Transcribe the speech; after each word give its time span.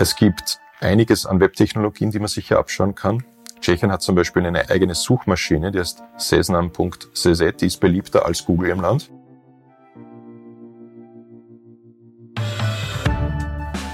Es 0.00 0.16
gibt 0.16 0.60
einiges 0.80 1.26
an 1.26 1.40
Webtechnologien, 1.40 2.10
die 2.10 2.20
man 2.20 2.28
sich 2.28 2.48
hier 2.48 2.58
abschauen 2.58 2.94
kann. 2.94 3.22
Tschechien 3.60 3.92
hat 3.92 4.00
zum 4.00 4.14
Beispiel 4.14 4.46
eine 4.46 4.70
eigene 4.70 4.94
Suchmaschine, 4.94 5.70
die 5.72 5.78
heißt 5.78 6.02
sesnam.cz, 6.16 7.42
die 7.60 7.66
ist 7.66 7.80
beliebter 7.80 8.24
als 8.24 8.46
Google 8.46 8.70
im 8.70 8.80
Land. 8.80 9.10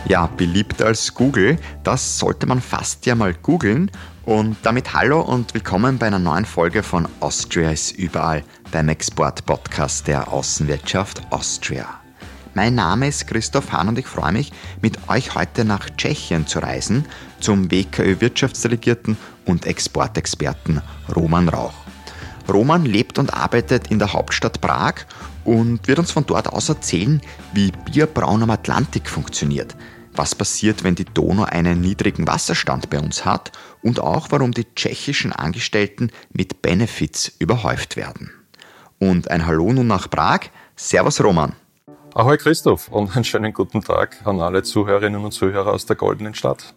Ja, 0.07 0.29
beliebter 0.29 0.87
als 0.87 1.13
Google, 1.13 1.59
das 1.83 2.21
sollte 2.21 2.47
man 2.47 2.61
fast 2.61 3.05
ja 3.07 3.17
mal 3.17 3.35
googeln. 3.35 3.91
Und 4.25 4.59
damit 4.63 4.95
hallo 4.95 5.21
und 5.23 5.55
willkommen 5.55 5.99
bei 5.99 6.07
einer 6.07 6.21
neuen 6.21 6.45
Folge 6.45 6.85
von 6.85 7.09
Austria 7.19 7.73
ist 7.73 7.99
überall 7.99 8.45
beim 8.71 8.89
Export-Podcast 8.89 10.07
der 10.07 10.33
Außenwirtschaft 10.33 11.33
Austria. 11.33 12.06
Mein 12.57 12.75
Name 12.75 13.07
ist 13.07 13.27
Christoph 13.27 13.73
Hahn 13.73 13.89
und 13.89 13.99
ich 13.99 14.07
freue 14.07 14.33
mich, 14.33 14.51
mit 14.81 15.11
euch 15.11 15.35
heute 15.35 15.67
nach 15.67 15.91
Tschechien 15.91 16.47
zu 16.47 16.59
reisen 16.61 17.05
zum 17.39 17.71
WKÖ-Wirtschaftsdelegierten 17.71 19.19
und 19.45 19.67
Exportexperten 19.67 20.81
Roman 21.15 21.51
Rauch. 21.51 21.75
Roman 22.49 22.87
lebt 22.87 23.19
und 23.19 23.35
arbeitet 23.35 23.89
in 23.89 23.99
der 23.99 24.15
Hauptstadt 24.15 24.63
Prag 24.63 24.95
und 25.45 25.87
wird 25.87 25.99
uns 25.99 26.13
von 26.13 26.25
dort 26.25 26.49
aus 26.49 26.71
erzählen, 26.71 27.21
wie 27.53 27.73
Bierbraun 27.93 28.45
am 28.45 28.49
Atlantik 28.49 29.07
funktioniert, 29.11 29.77
was 30.15 30.35
passiert, 30.35 30.83
wenn 30.83 30.95
die 30.95 31.05
Donau 31.05 31.45
einen 31.45 31.83
niedrigen 31.83 32.27
Wasserstand 32.27 32.89
bei 32.89 33.01
uns 33.01 33.27
hat 33.27 33.53
und 33.83 34.01
auch 34.01 34.29
warum 34.31 34.53
die 34.53 34.65
tschechischen 34.75 35.35
Angestellten 35.35 36.11
mit 36.33 36.63
Benefits 36.63 37.31
überhäuft 37.39 37.97
werden. 37.97 38.31
Und 38.99 39.31
ein 39.31 39.45
Hallo 39.45 39.75
nun 39.75 39.89
nach 39.89 40.09
Prag. 40.09 40.47
Servus 40.75 41.23
Roman. 41.23 41.53
Ahoi 42.17 42.39
Christoph 42.39 42.89
und 42.89 43.15
einen 43.15 43.25
schönen 43.25 43.53
guten 43.53 43.83
Tag 43.83 44.27
an 44.27 44.41
alle 44.41 44.63
Zuhörerinnen 44.63 45.23
und 45.23 45.33
Zuhörer 45.33 45.71
aus 45.71 45.85
der 45.85 45.97
Goldenen 45.97 46.35
Stadt. 46.35 46.75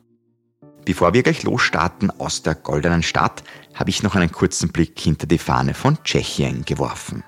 Bevor 0.83 1.13
wir 1.13 1.23
gleich 1.23 1.43
losstarten 1.43 2.11
aus 2.19 2.43
der 2.43 2.55
Goldenen 2.55 3.03
Stadt, 3.03 3.41
habe 3.73 3.89
ich 3.89 4.03
noch 4.03 4.15
einen 4.15 4.33
kurzen 4.33 4.73
Blick 4.73 4.99
hinter 4.99 5.27
die 5.27 5.37
Fahne 5.37 5.73
von 5.73 5.97
Tschechien 6.03 6.65
geworfen. 6.65 7.23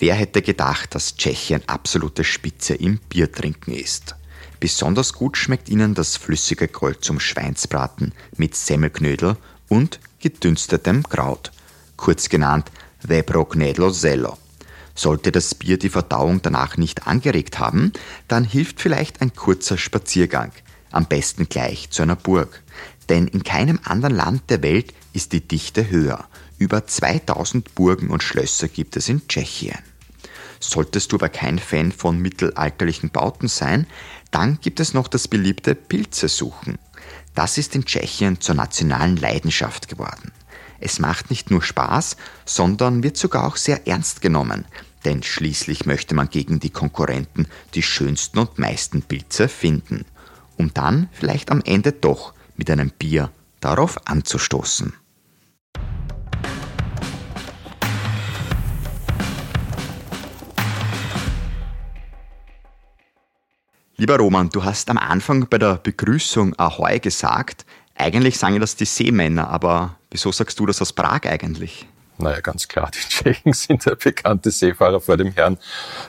Wer 0.00 0.14
hätte 0.16 0.42
gedacht, 0.42 0.96
dass 0.96 1.14
Tschechien 1.14 1.62
absolute 1.68 2.24
Spitze 2.24 2.74
im 2.74 2.98
Biertrinken 3.08 3.72
ist? 3.72 4.16
Besonders 4.64 5.12
gut 5.12 5.36
schmeckt 5.36 5.68
ihnen 5.68 5.92
das 5.92 6.16
flüssige 6.16 6.68
Gold 6.68 7.04
zum 7.04 7.20
Schweinsbraten 7.20 8.14
mit 8.38 8.54
Semmelknödel 8.54 9.36
und 9.68 10.00
gedünstetem 10.20 11.02
Kraut, 11.02 11.52
kurz 11.98 12.30
genannt 12.30 12.72
Vebrognedlo 13.02 13.90
Zello. 13.90 14.38
Sollte 14.94 15.32
das 15.32 15.54
Bier 15.54 15.78
die 15.78 15.90
Verdauung 15.90 16.40
danach 16.40 16.78
nicht 16.78 17.06
angeregt 17.06 17.58
haben, 17.58 17.92
dann 18.26 18.42
hilft 18.44 18.80
vielleicht 18.80 19.20
ein 19.20 19.34
kurzer 19.34 19.76
Spaziergang, 19.76 20.52
am 20.90 21.04
besten 21.04 21.46
gleich 21.46 21.90
zu 21.90 22.00
einer 22.00 22.16
Burg. 22.16 22.62
Denn 23.10 23.28
in 23.28 23.42
keinem 23.42 23.80
anderen 23.84 24.14
Land 24.14 24.44
der 24.48 24.62
Welt 24.62 24.94
ist 25.12 25.32
die 25.32 25.46
Dichte 25.46 25.90
höher. 25.90 26.26
Über 26.56 26.86
2000 26.86 27.74
Burgen 27.74 28.08
und 28.08 28.22
Schlösser 28.22 28.68
gibt 28.68 28.96
es 28.96 29.10
in 29.10 29.28
Tschechien. 29.28 29.76
Solltest 30.58 31.12
du 31.12 31.16
aber 31.16 31.28
kein 31.28 31.58
Fan 31.58 31.92
von 31.92 32.18
mittelalterlichen 32.18 33.10
Bauten 33.10 33.48
sein, 33.48 33.86
dann 34.34 34.58
gibt 34.60 34.80
es 34.80 34.94
noch 34.94 35.06
das 35.06 35.28
beliebte 35.28 35.76
Pilzesuchen. 35.76 36.76
Das 37.34 37.56
ist 37.56 37.76
in 37.76 37.84
Tschechien 37.84 38.40
zur 38.40 38.56
nationalen 38.56 39.16
Leidenschaft 39.16 39.88
geworden. 39.88 40.32
Es 40.80 40.98
macht 40.98 41.30
nicht 41.30 41.52
nur 41.52 41.62
Spaß, 41.62 42.16
sondern 42.44 43.04
wird 43.04 43.16
sogar 43.16 43.46
auch 43.46 43.56
sehr 43.56 43.86
ernst 43.86 44.22
genommen, 44.22 44.64
denn 45.04 45.22
schließlich 45.22 45.86
möchte 45.86 46.16
man 46.16 46.28
gegen 46.30 46.58
die 46.58 46.70
Konkurrenten 46.70 47.46
die 47.74 47.82
schönsten 47.82 48.38
und 48.38 48.58
meisten 48.58 49.02
Pilze 49.02 49.48
finden, 49.48 50.04
um 50.56 50.74
dann 50.74 51.08
vielleicht 51.12 51.52
am 51.52 51.62
Ende 51.64 51.92
doch 51.92 52.34
mit 52.56 52.68
einem 52.70 52.90
Bier 52.90 53.30
darauf 53.60 54.04
anzustoßen. 54.08 54.94
Lieber 63.96 64.16
Roman, 64.16 64.48
du 64.48 64.64
hast 64.64 64.90
am 64.90 64.98
Anfang 64.98 65.46
bei 65.48 65.56
der 65.56 65.76
Begrüßung 65.76 66.52
Ahoi 66.58 66.98
gesagt. 66.98 67.64
Eigentlich 67.94 68.36
sagen 68.36 68.58
das 68.58 68.74
die 68.74 68.86
Seemänner, 68.86 69.48
aber 69.48 69.94
wieso 70.10 70.32
sagst 70.32 70.58
du 70.58 70.66
das 70.66 70.82
aus 70.82 70.92
Prag 70.92 71.20
eigentlich? 71.26 71.86
Naja, 72.18 72.40
ganz 72.40 72.66
klar, 72.66 72.90
die 72.92 72.98
Tschechen 73.08 73.52
sind 73.52 73.86
der 73.86 73.94
bekannte 73.94 74.50
Seefahrer 74.50 75.00
vor 75.00 75.16
dem 75.16 75.30
Herrn. 75.30 75.58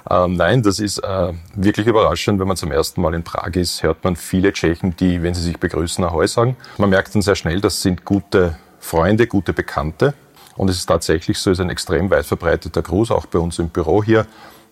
Ähm, 0.10 0.34
nein, 0.34 0.64
das 0.64 0.80
ist 0.80 0.98
äh, 0.98 1.34
wirklich 1.54 1.86
überraschend. 1.86 2.40
Wenn 2.40 2.48
man 2.48 2.58
zum 2.58 2.72
ersten 2.72 3.02
Mal 3.02 3.14
in 3.14 3.22
Prag 3.22 3.56
ist, 3.56 3.84
hört 3.84 4.04
man 4.04 4.16
viele 4.16 4.52
Tschechen, 4.52 4.96
die, 4.96 5.22
wenn 5.22 5.36
sie 5.36 5.44
sich 5.44 5.60
begrüßen, 5.60 6.04
Ahoi 6.04 6.28
sagen. 6.28 6.58
Man 6.80 6.90
merkt 6.90 7.14
dann 7.14 7.22
sehr 7.22 7.36
schnell, 7.36 7.62
das 7.62 7.84
sind 7.84 8.04
gute 8.04 8.58
Freunde, 8.80 9.28
gute 9.28 9.54
Bekannte. 9.54 10.16
Und 10.58 10.72
es 10.72 10.78
ist 10.78 10.88
tatsächlich 10.88 11.38
so, 11.38 11.52
es 11.52 11.60
ist 11.60 11.64
ein 11.64 11.70
extrem 11.70 12.10
weit 12.10 12.26
verbreiteter 12.26 12.82
Gruß, 12.82 13.12
auch 13.12 13.28
bei 13.28 13.38
uns 13.38 13.60
im 13.60 13.70
Büro 13.70 14.04
hier. 14.04 14.26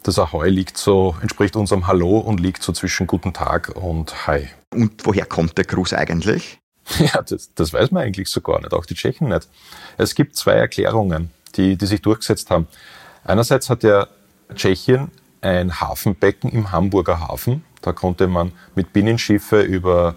Das 0.03 0.19
Ahoi 0.19 0.49
liegt 0.49 0.77
so, 0.77 1.15
entspricht 1.21 1.55
unserem 1.55 1.87
Hallo 1.87 2.17
und 2.17 2.41
liegt 2.41 2.61
so 2.61 2.73
zwischen 2.73 3.07
Guten 3.07 3.31
Tag 3.31 3.69
und 3.73 4.27
Hi. 4.27 4.49
Und 4.73 4.91
woher 5.05 5.25
kommt 5.25 5.57
der 5.57 5.65
Gruß 5.65 5.93
eigentlich? 5.93 6.59
Ja, 6.99 7.21
das, 7.21 7.53
das 7.55 7.71
weiß 7.71 7.91
man 7.91 8.03
eigentlich 8.03 8.27
so 8.27 8.41
gar 8.41 8.59
nicht, 8.59 8.73
auch 8.73 8.85
die 8.85 8.95
Tschechen 8.95 9.29
nicht. 9.29 9.47
Es 9.97 10.15
gibt 10.15 10.35
zwei 10.35 10.51
Erklärungen, 10.51 11.31
die, 11.55 11.77
die 11.77 11.85
sich 11.85 12.01
durchgesetzt 12.01 12.51
haben. 12.51 12.67
Einerseits 13.23 13.69
hat 13.69 13.83
ja 13.83 14.07
Tschechien 14.53 15.09
ein 15.39 15.79
Hafenbecken 15.79 16.51
im 16.51 16.73
Hamburger 16.73 17.21
Hafen. 17.21 17.63
Da 17.81 17.93
konnte 17.93 18.27
man 18.27 18.51
mit 18.75 18.91
Binnenschiffe 18.91 19.61
über 19.61 20.15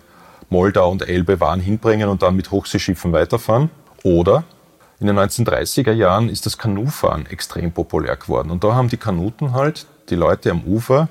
Moldau 0.51 0.91
und 0.91 1.09
Elbe 1.09 1.39
Waren 1.39 1.61
hinbringen 1.61 2.09
und 2.09 2.23
dann 2.23 2.35
mit 2.35 2.51
Hochseeschiffen 2.51 3.13
weiterfahren. 3.13 3.71
Oder 4.03 4.43
in 4.99 5.07
den 5.07 5.19
1930er 5.19 5.93
Jahren 5.93 6.29
ist 6.29 6.47
das 6.47 6.59
Kanufahren 6.59 7.27
extrem 7.27 7.73
populär 7.73 8.17
geworden. 8.17 8.51
Und 8.51 8.65
da 8.65 8.75
haben 8.75 8.89
die 8.89 8.97
Kanuten 8.97 9.53
halt 9.53 9.87
die 10.09 10.15
Leute 10.15 10.51
am 10.51 10.65
Ufer 10.65 11.09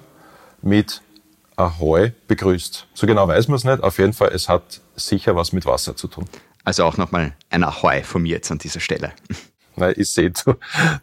mit 0.62 1.02
Ahoi 1.56 2.12
begrüßt. 2.28 2.88
So 2.94 3.08
genau 3.08 3.28
weiß 3.28 3.48
man 3.48 3.58
es 3.58 3.64
nicht. 3.64 3.84
Auf 3.84 4.00
jeden 4.00 4.14
Fall, 4.14 4.30
es 4.34 4.50
hat 4.50 4.82
sicher 4.96 5.36
was 5.36 5.54
mit 5.54 5.66
Wasser 5.66 5.96
zu 5.96 6.08
tun. 6.08 6.26
Also 6.64 6.84
auch 6.84 6.98
nochmal 6.98 7.34
ein 7.50 7.64
Ahoi 7.64 8.04
von 8.04 8.24
mir 8.24 8.34
jetzt 8.34 8.52
an 8.52 8.58
dieser 8.58 8.80
Stelle. 8.80 9.14
Na, 9.76 9.92
ich 9.92 10.10
sehe, 10.10 10.32
du, 10.32 10.56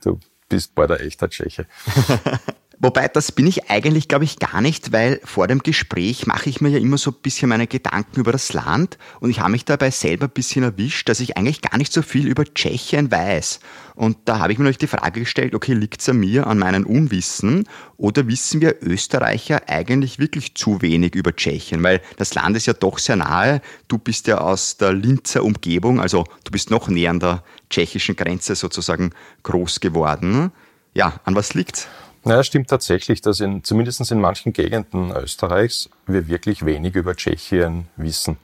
du 0.02 0.18
bist 0.48 0.74
bald 0.74 0.90
ein 0.90 1.00
echter 1.00 1.30
Tscheche. 1.30 1.66
Wobei, 2.84 3.06
das 3.06 3.30
bin 3.30 3.46
ich 3.46 3.70
eigentlich, 3.70 4.08
glaube 4.08 4.24
ich, 4.24 4.40
gar 4.40 4.60
nicht, 4.60 4.90
weil 4.90 5.20
vor 5.22 5.46
dem 5.46 5.60
Gespräch 5.60 6.26
mache 6.26 6.50
ich 6.50 6.60
mir 6.60 6.68
ja 6.68 6.78
immer 6.78 6.98
so 6.98 7.12
ein 7.12 7.16
bisschen 7.22 7.48
meine 7.48 7.68
Gedanken 7.68 8.18
über 8.18 8.32
das 8.32 8.52
Land 8.52 8.98
und 9.20 9.30
ich 9.30 9.38
habe 9.38 9.52
mich 9.52 9.64
dabei 9.64 9.92
selber 9.92 10.26
ein 10.26 10.32
bisschen 10.32 10.64
erwischt, 10.64 11.08
dass 11.08 11.20
ich 11.20 11.36
eigentlich 11.36 11.62
gar 11.62 11.78
nicht 11.78 11.92
so 11.92 12.02
viel 12.02 12.26
über 12.26 12.42
Tschechien 12.44 13.08
weiß. 13.08 13.60
Und 13.94 14.16
da 14.24 14.40
habe 14.40 14.52
ich 14.52 14.58
mir 14.58 14.64
natürlich 14.64 14.78
die 14.78 14.88
Frage 14.88 15.20
gestellt, 15.20 15.54
okay, 15.54 15.74
liegt 15.74 16.00
es 16.00 16.08
an 16.08 16.16
mir, 16.16 16.48
an 16.48 16.58
meinem 16.58 16.84
Unwissen 16.84 17.68
oder 17.98 18.26
wissen 18.26 18.60
wir 18.60 18.82
Österreicher 18.82 19.62
eigentlich 19.68 20.18
wirklich 20.18 20.56
zu 20.56 20.82
wenig 20.82 21.14
über 21.14 21.36
Tschechien? 21.36 21.84
Weil 21.84 22.00
das 22.16 22.34
Land 22.34 22.56
ist 22.56 22.66
ja 22.66 22.72
doch 22.72 22.98
sehr 22.98 23.14
nahe. 23.14 23.62
Du 23.86 23.96
bist 23.96 24.26
ja 24.26 24.38
aus 24.38 24.76
der 24.76 24.92
Linzer 24.92 25.44
Umgebung, 25.44 26.00
also 26.00 26.24
du 26.42 26.50
bist 26.50 26.72
noch 26.72 26.88
näher 26.88 27.10
an 27.10 27.20
der 27.20 27.44
tschechischen 27.70 28.16
Grenze 28.16 28.56
sozusagen 28.56 29.12
groß 29.44 29.78
geworden. 29.78 30.50
Ja, 30.94 31.20
an 31.22 31.36
was 31.36 31.54
liegt's? 31.54 31.86
Naja, 32.24 32.44
stimmt 32.44 32.70
tatsächlich, 32.70 33.20
dass 33.20 33.40
in, 33.40 33.64
zumindest 33.64 34.08
in 34.12 34.20
manchen 34.20 34.52
Gegenden 34.52 35.10
Österreichs 35.10 35.90
wir 36.06 36.28
wirklich 36.28 36.64
wenig 36.64 36.94
über 36.94 37.16
Tschechien 37.16 37.88
wissen. 37.96 38.36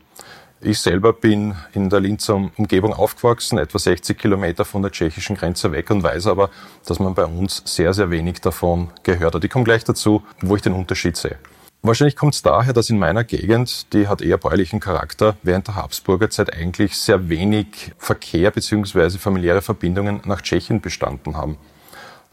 Ich 0.60 0.80
selber 0.80 1.12
bin 1.12 1.54
in 1.72 1.88
der 1.88 2.00
Linzer 2.00 2.34
Umgebung 2.34 2.92
aufgewachsen, 2.92 3.58
etwa 3.58 3.78
60 3.78 4.18
Kilometer 4.18 4.64
von 4.64 4.82
der 4.82 4.90
tschechischen 4.90 5.36
Grenze 5.36 5.70
weg 5.70 5.88
und 5.90 6.02
weiß 6.02 6.26
aber, 6.26 6.50
dass 6.84 6.98
man 6.98 7.14
bei 7.14 7.24
uns 7.24 7.62
sehr, 7.64 7.94
sehr 7.94 8.10
wenig 8.10 8.40
davon 8.40 8.90
gehört 9.04 9.36
hat. 9.36 9.44
Ich 9.44 9.50
komme 9.50 9.64
gleich 9.64 9.84
dazu, 9.84 10.24
wo 10.40 10.56
ich 10.56 10.62
den 10.62 10.72
Unterschied 10.72 11.16
sehe. 11.16 11.38
Wahrscheinlich 11.82 12.16
kommt 12.16 12.34
es 12.34 12.42
daher, 12.42 12.72
dass 12.72 12.90
in 12.90 12.98
meiner 12.98 13.22
Gegend, 13.22 13.92
die 13.92 14.08
hat 14.08 14.20
eher 14.20 14.38
bäuerlichen 14.38 14.80
Charakter, 14.80 15.36
während 15.44 15.68
der 15.68 15.76
Habsburger 15.76 16.28
Zeit 16.28 16.52
eigentlich 16.52 16.96
sehr 16.96 17.28
wenig 17.28 17.92
Verkehr 17.98 18.50
bzw. 18.50 19.10
familiäre 19.10 19.62
Verbindungen 19.62 20.20
nach 20.24 20.42
Tschechien 20.42 20.80
bestanden 20.80 21.36
haben. 21.36 21.56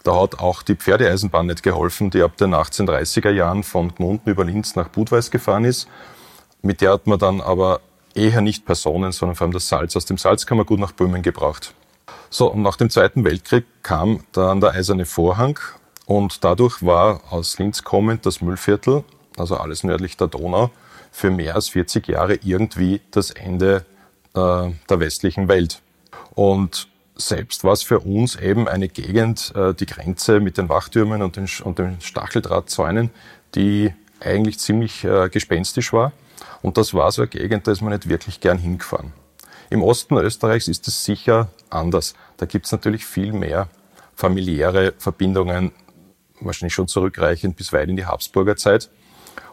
Da 0.06 0.22
hat 0.22 0.38
auch 0.38 0.62
die 0.62 0.76
Pferdeeisenbahn 0.76 1.48
nicht 1.48 1.64
geholfen, 1.64 2.12
die 2.12 2.22
ab 2.22 2.38
den 2.38 2.54
1830er 2.54 3.32
Jahren 3.32 3.64
von 3.64 3.94
Gmunden 3.96 4.30
über 4.30 4.46
Linz 4.46 4.76
nach 4.76 4.88
Budweis 4.88 5.32
gefahren 5.32 5.66
ist. 5.66 5.88
Mit 6.62 6.82
der 6.82 6.92
hat 6.92 7.08
man 7.08 7.18
dann 7.18 7.42
aber 7.42 7.82
eher 8.14 8.42
nicht 8.42 8.68
Personen, 8.68 9.12
sondern 9.12 9.36
vor 9.36 9.46
allem 9.46 9.54
das 9.54 9.68
Salz. 9.68 9.96
Aus 9.96 10.06
dem 10.06 10.20
Salz 10.20 10.46
kann 10.46 10.58
man 10.58 10.68
gut 10.68 10.80
nach 10.80 10.92
Böhmen 10.92 11.24
gebraucht. 11.24 11.74
So, 12.30 12.52
und 12.52 12.62
nach 12.62 12.76
dem 12.76 12.92
Zweiten 12.92 13.26
Weltkrieg 13.26 13.66
kam 13.82 14.24
dann 14.32 14.62
der 14.62 14.74
eiserne 14.74 15.06
Vorhang 15.06 15.58
und 16.06 16.44
dadurch 16.44 16.86
war 16.86 17.22
aus 17.32 17.58
Linz 17.58 17.84
kommend 17.84 18.28
das 18.28 18.42
Müllviertel, 18.42 19.04
also 19.38 19.58
alles 19.58 19.84
nördlich 19.84 20.18
der 20.18 20.28
Donau, 20.28 20.70
für 21.12 21.32
mehr 21.32 21.56
als 21.56 21.70
40 21.70 22.08
Jahre 22.10 22.36
irgendwie 22.44 23.02
das 23.10 23.32
Ende 23.32 23.88
äh, 24.36 24.70
der 24.88 25.00
westlichen 25.00 25.48
Welt. 25.48 25.82
Und 26.36 26.90
selbst 27.16 27.64
war 27.64 27.74
es 27.74 27.84
für 27.84 28.00
uns 28.00 28.36
eben 28.36 28.68
eine 28.68 28.90
Gegend, 28.90 29.54
äh, 29.56 29.74
die 29.74 29.86
Grenze 29.86 30.40
mit 30.40 30.58
den 30.58 30.70
Wachtürmen 30.70 31.22
und 31.22 31.38
den, 31.38 31.48
und 31.64 31.80
den 31.80 32.02
Stacheldrahtzäunen, 32.02 33.10
die 33.56 33.94
eigentlich 34.20 34.60
ziemlich 34.60 35.04
äh, 35.04 35.30
gespenstisch 35.30 35.94
war. 35.94 36.12
Und 36.62 36.78
das 36.78 36.94
war 36.94 37.12
so 37.12 37.22
eine 37.22 37.30
Gegend, 37.30 37.68
da 37.68 37.72
ist 37.72 37.82
man 37.82 37.94
nicht 37.94 38.10
wirklich 38.10 38.40
gern 38.40 38.58
hingefahren. 38.58 39.14
Im 39.70 39.82
Osten 39.82 40.18
Österreichs 40.18 40.68
ist 40.68 40.88
es 40.88 41.04
sicher 41.06 41.50
anders. 41.70 42.14
Da 42.38 42.46
gibt 42.46 42.66
es 42.66 42.72
natürlich 42.72 43.06
viel 43.06 43.34
mehr 43.34 43.70
familiäre 44.16 44.94
Verbindungen, 44.98 45.72
wahrscheinlich 46.40 46.74
schon 46.74 46.88
zurückreichend 46.88 47.56
bis 47.56 47.74
weit 47.74 47.90
in 47.90 47.96
die 47.96 48.06
Habsburger 48.06 48.56
Zeit 48.56 48.90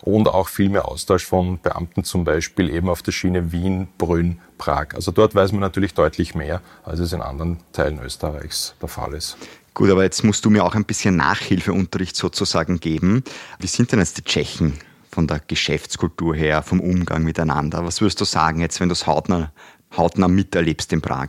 und 0.02 0.28
auch 0.28 0.48
viel 0.48 0.68
mehr 0.68 0.88
Austausch 0.88 1.24
von 1.24 1.60
Beamten 1.60 2.04
zum 2.04 2.24
Beispiel 2.24 2.70
eben 2.70 2.88
auf 2.88 3.02
der 3.02 3.12
Schiene 3.12 3.52
Wien, 3.52 3.88
Brünn, 3.98 4.40
Prag. 4.58 4.94
Also 4.94 5.12
dort 5.12 5.34
weiß 5.34 5.52
man 5.52 5.60
natürlich 5.60 5.94
deutlich 5.94 6.34
mehr, 6.34 6.60
als 6.84 7.00
es 7.00 7.12
in 7.12 7.22
anderen 7.22 7.58
Teilen 7.72 8.00
Österreichs 8.00 8.74
der 8.80 8.88
Fall 8.88 9.14
ist. 9.14 9.36
Gut, 9.74 9.90
aber 9.90 10.02
jetzt 10.02 10.22
musst 10.22 10.44
du 10.44 10.50
mir 10.50 10.64
auch 10.64 10.74
ein 10.74 10.84
bisschen 10.84 11.16
Nachhilfeunterricht 11.16 12.14
sozusagen 12.14 12.78
geben. 12.78 13.24
Wie 13.58 13.66
sind 13.66 13.92
denn 13.92 14.00
jetzt 14.00 14.18
die 14.18 14.24
Tschechen 14.24 14.74
von 15.10 15.26
der 15.26 15.40
Geschäftskultur 15.40 16.34
her, 16.34 16.62
vom 16.62 16.80
Umgang 16.80 17.22
miteinander? 17.22 17.84
Was 17.84 18.00
würdest 18.00 18.20
du 18.20 18.24
sagen 18.24 18.60
jetzt, 18.60 18.80
wenn 18.80 18.88
du 18.88 18.92
es 18.92 19.06
hautnah, 19.06 19.52
hautnah 19.96 20.28
miterlebst 20.28 20.92
in 20.92 21.00
Prag? 21.00 21.28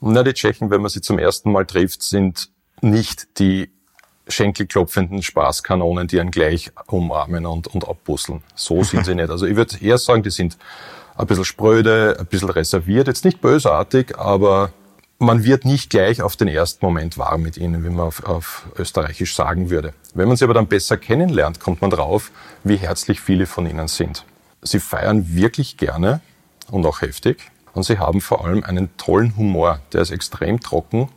Na, 0.00 0.22
die 0.22 0.34
Tschechen, 0.34 0.70
wenn 0.70 0.82
man 0.82 0.90
sie 0.90 1.00
zum 1.00 1.18
ersten 1.18 1.52
Mal 1.52 1.66
trifft, 1.66 2.02
sind 2.02 2.50
nicht 2.80 3.38
die 3.38 3.72
schenkelklopfenden 4.28 5.22
Spaßkanonen, 5.22 6.06
die 6.06 6.20
einen 6.20 6.30
gleich 6.30 6.70
umarmen 6.86 7.46
und, 7.46 7.66
und 7.66 7.88
abbusseln. 7.88 8.42
So 8.54 8.82
sind 8.82 9.04
sie 9.04 9.14
nicht. 9.14 9.30
Also 9.30 9.46
ich 9.46 9.56
würde 9.56 9.76
eher 9.80 9.98
sagen, 9.98 10.22
die 10.22 10.30
sind 10.30 10.56
ein 11.16 11.26
bisschen 11.26 11.44
spröde, 11.44 12.16
ein 12.18 12.26
bisschen 12.26 12.50
reserviert, 12.50 13.06
jetzt 13.06 13.24
nicht 13.24 13.40
bösartig, 13.40 14.18
aber 14.18 14.72
man 15.18 15.44
wird 15.44 15.64
nicht 15.64 15.90
gleich 15.90 16.20
auf 16.20 16.36
den 16.36 16.48
ersten 16.48 16.84
Moment 16.84 17.16
warm 17.16 17.42
mit 17.42 17.56
ihnen, 17.56 17.84
wie 17.84 17.90
man 17.90 18.06
auf, 18.06 18.24
auf 18.24 18.66
Österreichisch 18.76 19.36
sagen 19.36 19.70
würde. 19.70 19.94
Wenn 20.14 20.26
man 20.26 20.36
sie 20.36 20.44
aber 20.44 20.54
dann 20.54 20.66
besser 20.66 20.96
kennenlernt, 20.96 21.60
kommt 21.60 21.80
man 21.80 21.90
drauf, 21.90 22.32
wie 22.64 22.76
herzlich 22.76 23.20
viele 23.20 23.46
von 23.46 23.66
ihnen 23.66 23.88
sind. 23.88 24.24
Sie 24.62 24.80
feiern 24.80 25.34
wirklich 25.34 25.76
gerne 25.76 26.20
und 26.70 26.86
auch 26.86 27.02
heftig 27.02 27.50
und 27.74 27.84
sie 27.84 27.98
haben 27.98 28.20
vor 28.20 28.44
allem 28.44 28.64
einen 28.64 28.96
tollen 28.96 29.36
Humor. 29.36 29.80
Der 29.92 30.02
ist 30.02 30.10
extrem 30.10 30.60
trocken 30.60 31.08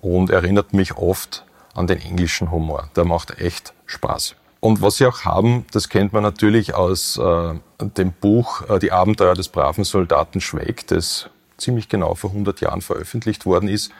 und 0.00 0.30
erinnert 0.30 0.72
mich 0.72 0.96
oft 0.96 1.44
an 1.74 1.86
den 1.86 2.00
englischen 2.00 2.50
Humor. 2.50 2.90
Der 2.96 3.04
macht 3.04 3.38
echt 3.40 3.72
Spaß. 3.86 4.36
Und 4.60 4.82
was 4.82 4.96
sie 4.96 5.06
auch 5.06 5.24
haben, 5.24 5.64
das 5.72 5.88
kennt 5.88 6.12
man 6.12 6.22
natürlich 6.22 6.74
aus 6.74 7.16
äh, 7.16 7.54
dem 7.80 8.12
Buch 8.12 8.68
äh, 8.68 8.78
Die 8.78 8.92
Abenteuer 8.92 9.34
des 9.34 9.48
braven 9.48 9.84
Soldaten 9.84 10.40
Schweig, 10.40 10.86
das 10.88 11.30
ziemlich 11.56 11.88
genau 11.88 12.14
vor 12.14 12.30
100 12.30 12.60
Jahren 12.60 12.82
veröffentlicht 12.82 13.46
worden 13.46 13.68
ist, 13.68 13.90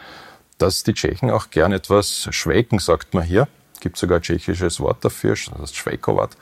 dass 0.58 0.82
die 0.82 0.92
Tschechen 0.92 1.30
auch 1.30 1.50
gern 1.50 1.72
etwas 1.72 2.28
schweigen, 2.30 2.78
sagt 2.78 3.14
man 3.14 3.22
hier. 3.22 3.48
Gibt 3.80 3.96
sogar 3.96 4.18
ein 4.18 4.22
tschechisches 4.22 4.80
Wort 4.80 5.02
dafür, 5.02 5.30
das 5.30 5.50
heißt 5.58 5.76
Schweikowat. 5.76 6.36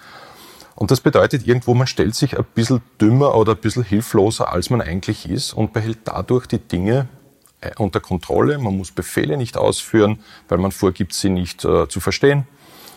Und 0.75 0.91
das 0.91 1.01
bedeutet 1.01 1.47
irgendwo, 1.47 1.75
man 1.75 1.87
stellt 1.87 2.15
sich 2.15 2.39
ein 2.39 2.47
bisschen 2.55 2.83
dümmer 3.01 3.35
oder 3.35 3.53
ein 3.53 3.59
bisschen 3.59 3.85
hilfloser, 3.85 4.53
als 4.53 4.71
man 4.71 4.81
eigentlich 4.81 5.29
ist 5.29 5.53
und 5.53 5.73
behält 5.73 5.99
dadurch 6.05 6.47
die 6.47 6.59
Dinge 6.59 7.09
unter 7.79 8.01
Kontrolle. 8.01 8.59
Man 8.59 8.77
muss 8.77 8.93
Befehle 8.93 9.37
nicht 9.37 9.57
ausführen, 9.57 10.21
weil 10.49 10.59
man 10.59 10.73
vorgibt, 10.73 11.13
sie 11.13 11.31
nicht 11.31 11.65
äh, 11.65 11.89
zu 11.89 12.01
verstehen. 12.01 12.47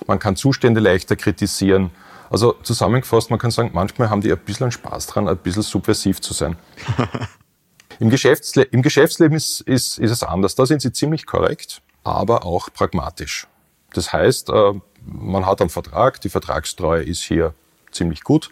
Man 0.07 0.19
kann 0.19 0.35
Zustände 0.35 0.79
leichter 0.79 1.15
kritisieren. 1.15 1.91
Also 2.29 2.53
zusammengefasst, 2.63 3.29
man 3.29 3.39
kann 3.39 3.51
sagen, 3.51 3.71
manchmal 3.73 4.09
haben 4.09 4.21
die 4.21 4.31
ein 4.31 4.39
bisschen 4.39 4.71
Spaß 4.71 5.07
dran, 5.07 5.27
ein 5.27 5.37
bisschen 5.37 5.63
subversiv 5.63 6.21
zu 6.21 6.33
sein. 6.33 6.55
Im, 7.99 8.09
Geschäftsle 8.09 8.63
Im 8.63 8.81
Geschäftsleben 8.81 9.35
ist, 9.35 9.61
ist, 9.61 9.99
ist 9.99 10.11
es 10.11 10.23
anders. 10.23 10.55
Da 10.55 10.65
sind 10.65 10.81
sie 10.81 10.93
ziemlich 10.93 11.25
korrekt, 11.25 11.81
aber 12.03 12.45
auch 12.45 12.71
pragmatisch. 12.73 13.47
Das 13.93 14.13
heißt, 14.13 14.49
äh, 14.49 14.73
man 15.05 15.45
hat 15.45 15.61
einen 15.61 15.69
Vertrag, 15.69 16.21
die 16.21 16.29
Vertragstreue 16.29 17.03
ist 17.03 17.21
hier 17.21 17.53
ziemlich 17.91 18.23
gut. 18.23 18.51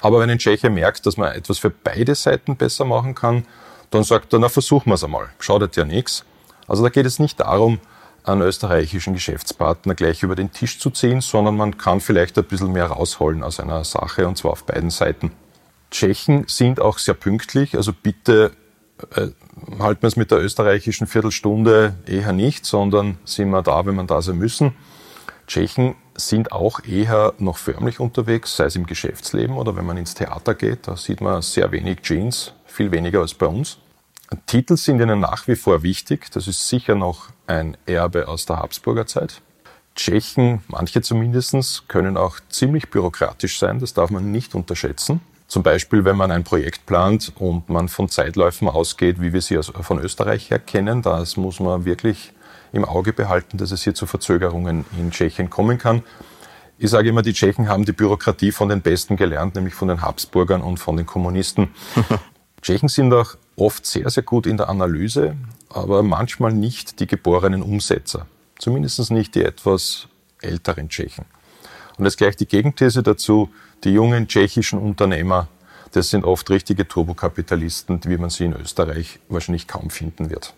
Aber 0.00 0.20
wenn 0.20 0.30
ein 0.30 0.38
Tscheche 0.38 0.70
merkt, 0.70 1.06
dass 1.06 1.16
man 1.16 1.32
etwas 1.32 1.58
für 1.58 1.70
beide 1.70 2.14
Seiten 2.14 2.56
besser 2.56 2.84
machen 2.84 3.14
kann, 3.14 3.46
dann 3.94 4.04
sagt 4.04 4.32
er, 4.32 4.38
na 4.38 4.48
versuchen 4.48 4.90
wir 4.90 4.94
es 4.94 5.04
einmal, 5.04 5.28
schadet 5.38 5.76
ja 5.76 5.84
nichts. 5.84 6.24
Also 6.66 6.82
da 6.82 6.88
geht 6.88 7.06
es 7.06 7.18
nicht 7.18 7.40
darum, 7.40 7.78
einen 8.24 8.40
österreichischen 8.42 9.12
Geschäftspartner 9.12 9.94
gleich 9.94 10.22
über 10.22 10.34
den 10.34 10.50
Tisch 10.50 10.78
zu 10.78 10.90
ziehen, 10.90 11.20
sondern 11.20 11.56
man 11.56 11.76
kann 11.76 12.00
vielleicht 12.00 12.38
ein 12.38 12.44
bisschen 12.44 12.72
mehr 12.72 12.86
rausholen 12.86 13.42
aus 13.42 13.60
einer 13.60 13.84
Sache 13.84 14.26
und 14.26 14.36
zwar 14.36 14.52
auf 14.52 14.64
beiden 14.64 14.90
Seiten. 14.90 15.32
Tschechen 15.90 16.44
sind 16.48 16.80
auch 16.80 16.98
sehr 16.98 17.14
pünktlich, 17.14 17.76
also 17.76 17.92
bitte 17.92 18.52
äh, 19.14 19.28
halten 19.78 20.02
wir 20.02 20.08
es 20.08 20.16
mit 20.16 20.30
der 20.30 20.42
österreichischen 20.42 21.06
Viertelstunde 21.06 21.94
eher 22.06 22.32
nicht, 22.32 22.64
sondern 22.64 23.18
sind 23.24 23.50
wir 23.50 23.62
da, 23.62 23.84
wenn 23.86 23.94
wir 23.94 24.04
da 24.04 24.22
sein 24.22 24.38
müssen. 24.38 24.74
Tschechen 25.46 25.94
sind 26.16 26.52
auch 26.52 26.80
eher 26.84 27.34
noch 27.38 27.58
förmlich 27.58 28.00
unterwegs, 28.00 28.56
sei 28.56 28.64
es 28.64 28.76
im 28.76 28.86
Geschäftsleben 28.86 29.56
oder 29.56 29.76
wenn 29.76 29.84
man 29.84 29.98
ins 29.98 30.14
Theater 30.14 30.54
geht, 30.54 30.88
da 30.88 30.96
sieht 30.96 31.20
man 31.20 31.42
sehr 31.42 31.70
wenig 31.72 32.00
Jeans, 32.00 32.54
viel 32.64 32.90
weniger 32.90 33.20
als 33.20 33.34
bei 33.34 33.46
uns. 33.46 33.78
Titel 34.46 34.76
sind 34.76 35.00
ihnen 35.00 35.20
nach 35.20 35.46
wie 35.48 35.56
vor 35.56 35.82
wichtig. 35.82 36.30
Das 36.32 36.46
ist 36.46 36.68
sicher 36.68 36.94
noch 36.94 37.28
ein 37.46 37.76
Erbe 37.86 38.28
aus 38.28 38.46
der 38.46 38.58
Habsburger 38.58 39.06
Zeit. 39.06 39.40
Tschechen, 39.94 40.62
manche 40.68 41.02
zumindest, 41.02 41.88
können 41.88 42.16
auch 42.16 42.40
ziemlich 42.48 42.90
bürokratisch 42.90 43.58
sein. 43.58 43.78
Das 43.78 43.94
darf 43.94 44.10
man 44.10 44.32
nicht 44.32 44.54
unterschätzen. 44.54 45.20
Zum 45.46 45.62
Beispiel, 45.62 46.04
wenn 46.04 46.16
man 46.16 46.30
ein 46.30 46.42
Projekt 46.42 46.86
plant 46.86 47.32
und 47.36 47.68
man 47.68 47.88
von 47.88 48.08
Zeitläufen 48.08 48.68
ausgeht, 48.68 49.20
wie 49.20 49.32
wir 49.32 49.40
sie 49.40 49.60
von 49.62 49.98
Österreich 49.98 50.50
her 50.50 50.58
kennen, 50.58 51.02
das 51.02 51.36
muss 51.36 51.60
man 51.60 51.84
wirklich 51.84 52.32
im 52.72 52.84
Auge 52.84 53.12
behalten, 53.12 53.56
dass 53.58 53.70
es 53.70 53.84
hier 53.84 53.94
zu 53.94 54.06
Verzögerungen 54.06 54.84
in 54.98 55.10
Tschechien 55.10 55.50
kommen 55.50 55.78
kann. 55.78 56.02
Ich 56.76 56.90
sage 56.90 57.10
immer, 57.10 57.22
die 57.22 57.32
Tschechen 57.32 57.68
haben 57.68 57.84
die 57.84 57.92
Bürokratie 57.92 58.50
von 58.50 58.68
den 58.68 58.80
Besten 58.80 59.16
gelernt, 59.16 59.54
nämlich 59.54 59.74
von 59.74 59.88
den 59.88 60.02
Habsburgern 60.02 60.60
und 60.60 60.78
von 60.78 60.96
den 60.96 61.06
Kommunisten. 61.06 61.68
Tschechen 62.62 62.88
sind 62.88 63.12
auch 63.12 63.36
oft 63.56 63.86
sehr, 63.86 64.08
sehr 64.10 64.22
gut 64.22 64.46
in 64.46 64.56
der 64.56 64.68
Analyse, 64.68 65.36
aber 65.68 66.02
manchmal 66.02 66.52
nicht 66.52 67.00
die 67.00 67.06
geborenen 67.06 67.62
Umsetzer. 67.62 68.26
Zumindest 68.58 69.10
nicht 69.10 69.34
die 69.34 69.42
etwas 69.42 70.08
älteren 70.40 70.88
Tschechen. 70.88 71.24
Und 71.96 72.04
jetzt 72.04 72.18
gleich 72.18 72.36
die 72.36 72.46
Gegenthese 72.46 73.02
dazu. 73.02 73.50
Die 73.84 73.90
jungen 73.90 74.28
tschechischen 74.28 74.78
Unternehmer, 74.78 75.48
das 75.92 76.10
sind 76.10 76.24
oft 76.24 76.48
richtige 76.50 76.88
Turbokapitalisten, 76.88 78.00
wie 78.06 78.16
man 78.16 78.30
sie 78.30 78.46
in 78.46 78.54
Österreich 78.54 79.20
wahrscheinlich 79.28 79.68
kaum 79.68 79.90
finden 79.90 80.30
wird. 80.30 80.54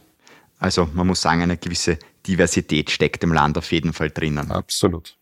Also 0.58 0.88
man 0.94 1.06
muss 1.06 1.20
sagen, 1.20 1.42
eine 1.42 1.56
gewisse 1.56 1.98
Diversität 2.26 2.90
steckt 2.90 3.22
im 3.24 3.32
Land 3.32 3.58
auf 3.58 3.70
jeden 3.72 3.92
Fall 3.92 4.10
drinnen. 4.10 4.50
Absolut. 4.50 5.16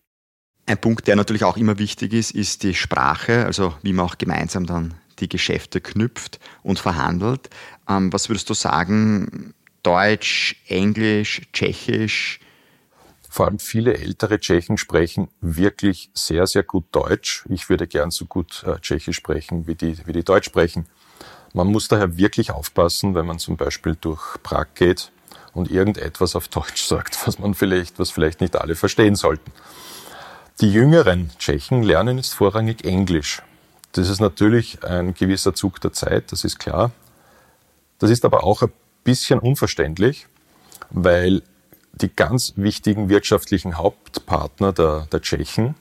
Ein 0.66 0.78
Punkt, 0.78 1.06
der 1.06 1.16
natürlich 1.16 1.44
auch 1.44 1.56
immer 1.56 1.78
wichtig 1.78 2.12
ist, 2.12 2.30
ist 2.30 2.62
die 2.62 2.74
Sprache, 2.74 3.44
also 3.44 3.74
wie 3.82 3.92
man 3.92 4.06
auch 4.06 4.16
gemeinsam 4.16 4.66
dann 4.66 4.94
die 5.20 5.28
Geschäfte 5.28 5.80
knüpft 5.80 6.40
und 6.62 6.78
verhandelt. 6.78 7.50
Ähm, 7.88 8.12
was 8.12 8.28
würdest 8.28 8.50
du 8.50 8.54
sagen, 8.54 9.54
Deutsch, 9.82 10.56
Englisch, 10.68 11.42
Tschechisch? 11.52 12.40
Vor 13.28 13.46
allem 13.46 13.58
viele 13.58 13.98
ältere 13.98 14.38
Tschechen 14.38 14.78
sprechen 14.78 15.28
wirklich 15.40 16.10
sehr, 16.14 16.46
sehr 16.46 16.62
gut 16.62 16.84
Deutsch. 16.92 17.44
Ich 17.48 17.68
würde 17.68 17.88
gern 17.88 18.10
so 18.10 18.26
gut 18.26 18.62
äh, 18.64 18.78
Tschechisch 18.78 19.16
sprechen, 19.16 19.66
wie 19.66 19.74
die, 19.74 20.06
wie 20.06 20.12
die 20.12 20.22
Deutsch 20.22 20.46
sprechen. 20.46 20.86
Man 21.52 21.66
muss 21.66 21.88
daher 21.88 22.16
wirklich 22.16 22.52
aufpassen, 22.52 23.14
wenn 23.14 23.26
man 23.26 23.38
zum 23.38 23.56
Beispiel 23.56 23.96
durch 24.00 24.42
Prag 24.42 24.68
geht 24.74 25.10
und 25.52 25.70
irgendetwas 25.70 26.36
auf 26.36 26.48
Deutsch 26.48 26.84
sagt, 26.86 27.26
was 27.26 27.38
man 27.38 27.54
vielleicht, 27.54 27.98
was 27.98 28.10
vielleicht 28.10 28.40
nicht 28.40 28.56
alle 28.56 28.76
verstehen 28.76 29.16
sollten. 29.16 29.52
Die 30.60 30.72
jüngeren 30.72 31.30
Tschechen 31.38 31.82
lernen 31.82 32.18
jetzt 32.18 32.34
vorrangig 32.34 32.84
Englisch. 32.84 33.42
Das 33.94 34.08
ist 34.08 34.20
natürlich 34.20 34.82
ein 34.82 35.14
gewisser 35.14 35.54
Zug 35.54 35.80
der 35.80 35.92
Zeit, 35.92 36.32
das 36.32 36.44
ist 36.44 36.58
klar. 36.58 36.90
Das 38.00 38.10
ist 38.10 38.24
aber 38.24 38.42
auch 38.42 38.62
ein 38.62 38.72
bisschen 39.04 39.38
unverständlich, 39.38 40.26
weil 40.90 41.42
die 41.92 42.14
ganz 42.14 42.54
wichtigen 42.56 43.08
wirtschaftlichen 43.08 43.78
Hauptpartner 43.78 44.72
der, 44.72 45.06
der 45.12 45.22
Tschechen, 45.22 45.76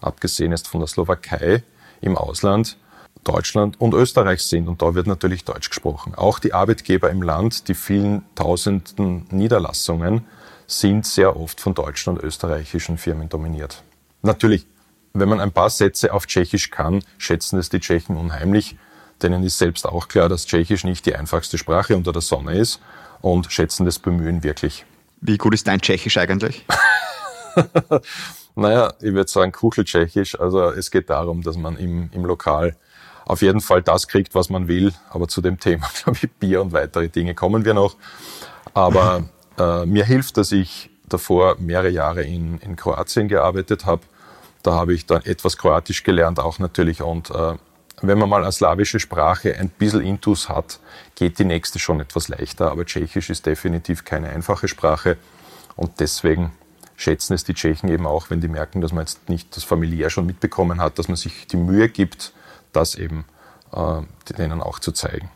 abgesehen 0.00 0.52
jetzt 0.52 0.66
von 0.66 0.80
der 0.80 0.88
Slowakei 0.88 1.62
im 2.00 2.16
Ausland, 2.16 2.78
Deutschland 3.22 3.78
und 3.78 3.92
Österreich 3.92 4.42
sind. 4.42 4.66
Und 4.66 4.80
da 4.80 4.94
wird 4.94 5.06
natürlich 5.06 5.44
Deutsch 5.44 5.68
gesprochen. 5.68 6.14
Auch 6.14 6.38
die 6.38 6.54
Arbeitgeber 6.54 7.10
im 7.10 7.20
Land, 7.20 7.68
die 7.68 7.74
vielen 7.74 8.24
tausenden 8.34 9.26
Niederlassungen, 9.30 10.24
sind 10.66 11.04
sehr 11.04 11.36
oft 11.36 11.60
von 11.60 11.74
deutschen 11.74 12.14
und 12.14 12.24
österreichischen 12.24 12.96
Firmen 12.96 13.28
dominiert. 13.28 13.82
Natürlich 14.22 14.66
wenn 15.12 15.28
man 15.28 15.40
ein 15.40 15.52
paar 15.52 15.70
Sätze 15.70 16.12
auf 16.12 16.26
Tschechisch 16.26 16.70
kann, 16.70 17.02
schätzen 17.18 17.58
es 17.58 17.68
die 17.68 17.80
Tschechen 17.80 18.16
unheimlich. 18.16 18.76
Denen 19.22 19.42
ist 19.42 19.58
selbst 19.58 19.86
auch 19.86 20.08
klar, 20.08 20.28
dass 20.28 20.46
Tschechisch 20.46 20.84
nicht 20.84 21.06
die 21.06 21.14
einfachste 21.14 21.58
Sprache 21.58 21.96
unter 21.96 22.12
der 22.12 22.22
Sonne 22.22 22.56
ist 22.56 22.80
und 23.20 23.50
schätzen 23.52 23.84
das 23.84 23.98
Bemühen 23.98 24.42
wirklich. 24.42 24.84
Wie 25.20 25.38
gut 25.38 25.54
ist 25.54 25.66
dein 25.66 25.80
Tschechisch 25.80 26.18
eigentlich? 26.18 26.64
naja, 28.54 28.92
ich 29.00 29.12
würde 29.12 29.30
sagen 29.30 29.52
Kucheltschechisch. 29.52 30.38
Also 30.38 30.70
es 30.70 30.90
geht 30.90 31.10
darum, 31.10 31.42
dass 31.42 31.56
man 31.56 31.76
im, 31.76 32.10
im 32.12 32.24
Lokal 32.24 32.76
auf 33.24 33.42
jeden 33.42 33.60
Fall 33.60 33.82
das 33.82 34.08
kriegt, 34.08 34.34
was 34.34 34.48
man 34.48 34.68
will. 34.68 34.92
Aber 35.10 35.28
zu 35.28 35.40
dem 35.40 35.58
Thema, 35.58 35.88
glaube 36.02 36.18
ich, 36.22 36.30
Bier 36.32 36.62
und 36.62 36.72
weitere 36.72 37.08
Dinge 37.08 37.34
kommen 37.34 37.64
wir 37.64 37.74
noch. 37.74 37.96
Aber 38.74 39.24
äh, 39.58 39.86
mir 39.86 40.04
hilft, 40.04 40.36
dass 40.36 40.52
ich 40.52 40.90
davor 41.08 41.56
mehrere 41.58 41.90
Jahre 41.90 42.22
in, 42.22 42.58
in 42.58 42.76
Kroatien 42.76 43.28
gearbeitet 43.28 43.86
habe. 43.86 44.02
Da 44.68 44.74
habe 44.74 44.92
ich 44.92 45.06
dann 45.06 45.24
etwas 45.24 45.56
Kroatisch 45.56 46.02
gelernt, 46.02 46.38
auch 46.38 46.58
natürlich. 46.58 47.00
Und 47.00 47.30
äh, 47.30 47.54
wenn 48.02 48.18
man 48.18 48.28
mal 48.28 48.42
eine 48.42 48.52
slawische 48.52 49.00
Sprache 49.00 49.56
ein 49.56 49.70
bisschen 49.70 50.02
Intus 50.02 50.50
hat, 50.50 50.78
geht 51.14 51.38
die 51.38 51.46
nächste 51.46 51.78
schon 51.78 52.00
etwas 52.00 52.28
leichter. 52.28 52.70
Aber 52.70 52.84
Tschechisch 52.84 53.30
ist 53.30 53.46
definitiv 53.46 54.04
keine 54.04 54.28
einfache 54.28 54.68
Sprache. 54.68 55.16
Und 55.74 56.00
deswegen 56.00 56.52
schätzen 56.96 57.32
es 57.32 57.44
die 57.44 57.54
Tschechen 57.54 57.88
eben 57.88 58.06
auch, 58.06 58.28
wenn 58.28 58.42
die 58.42 58.48
merken, 58.48 58.82
dass 58.82 58.92
man 58.92 59.06
jetzt 59.06 59.30
nicht 59.30 59.56
das 59.56 59.64
familiär 59.64 60.10
schon 60.10 60.26
mitbekommen 60.26 60.82
hat, 60.82 60.98
dass 60.98 61.08
man 61.08 61.16
sich 61.16 61.46
die 61.46 61.56
Mühe 61.56 61.88
gibt, 61.88 62.34
das 62.74 62.94
eben 62.94 63.24
äh, 63.72 64.02
denen 64.36 64.60
auch 64.60 64.80
zu 64.80 64.92
zeigen. 64.92 65.30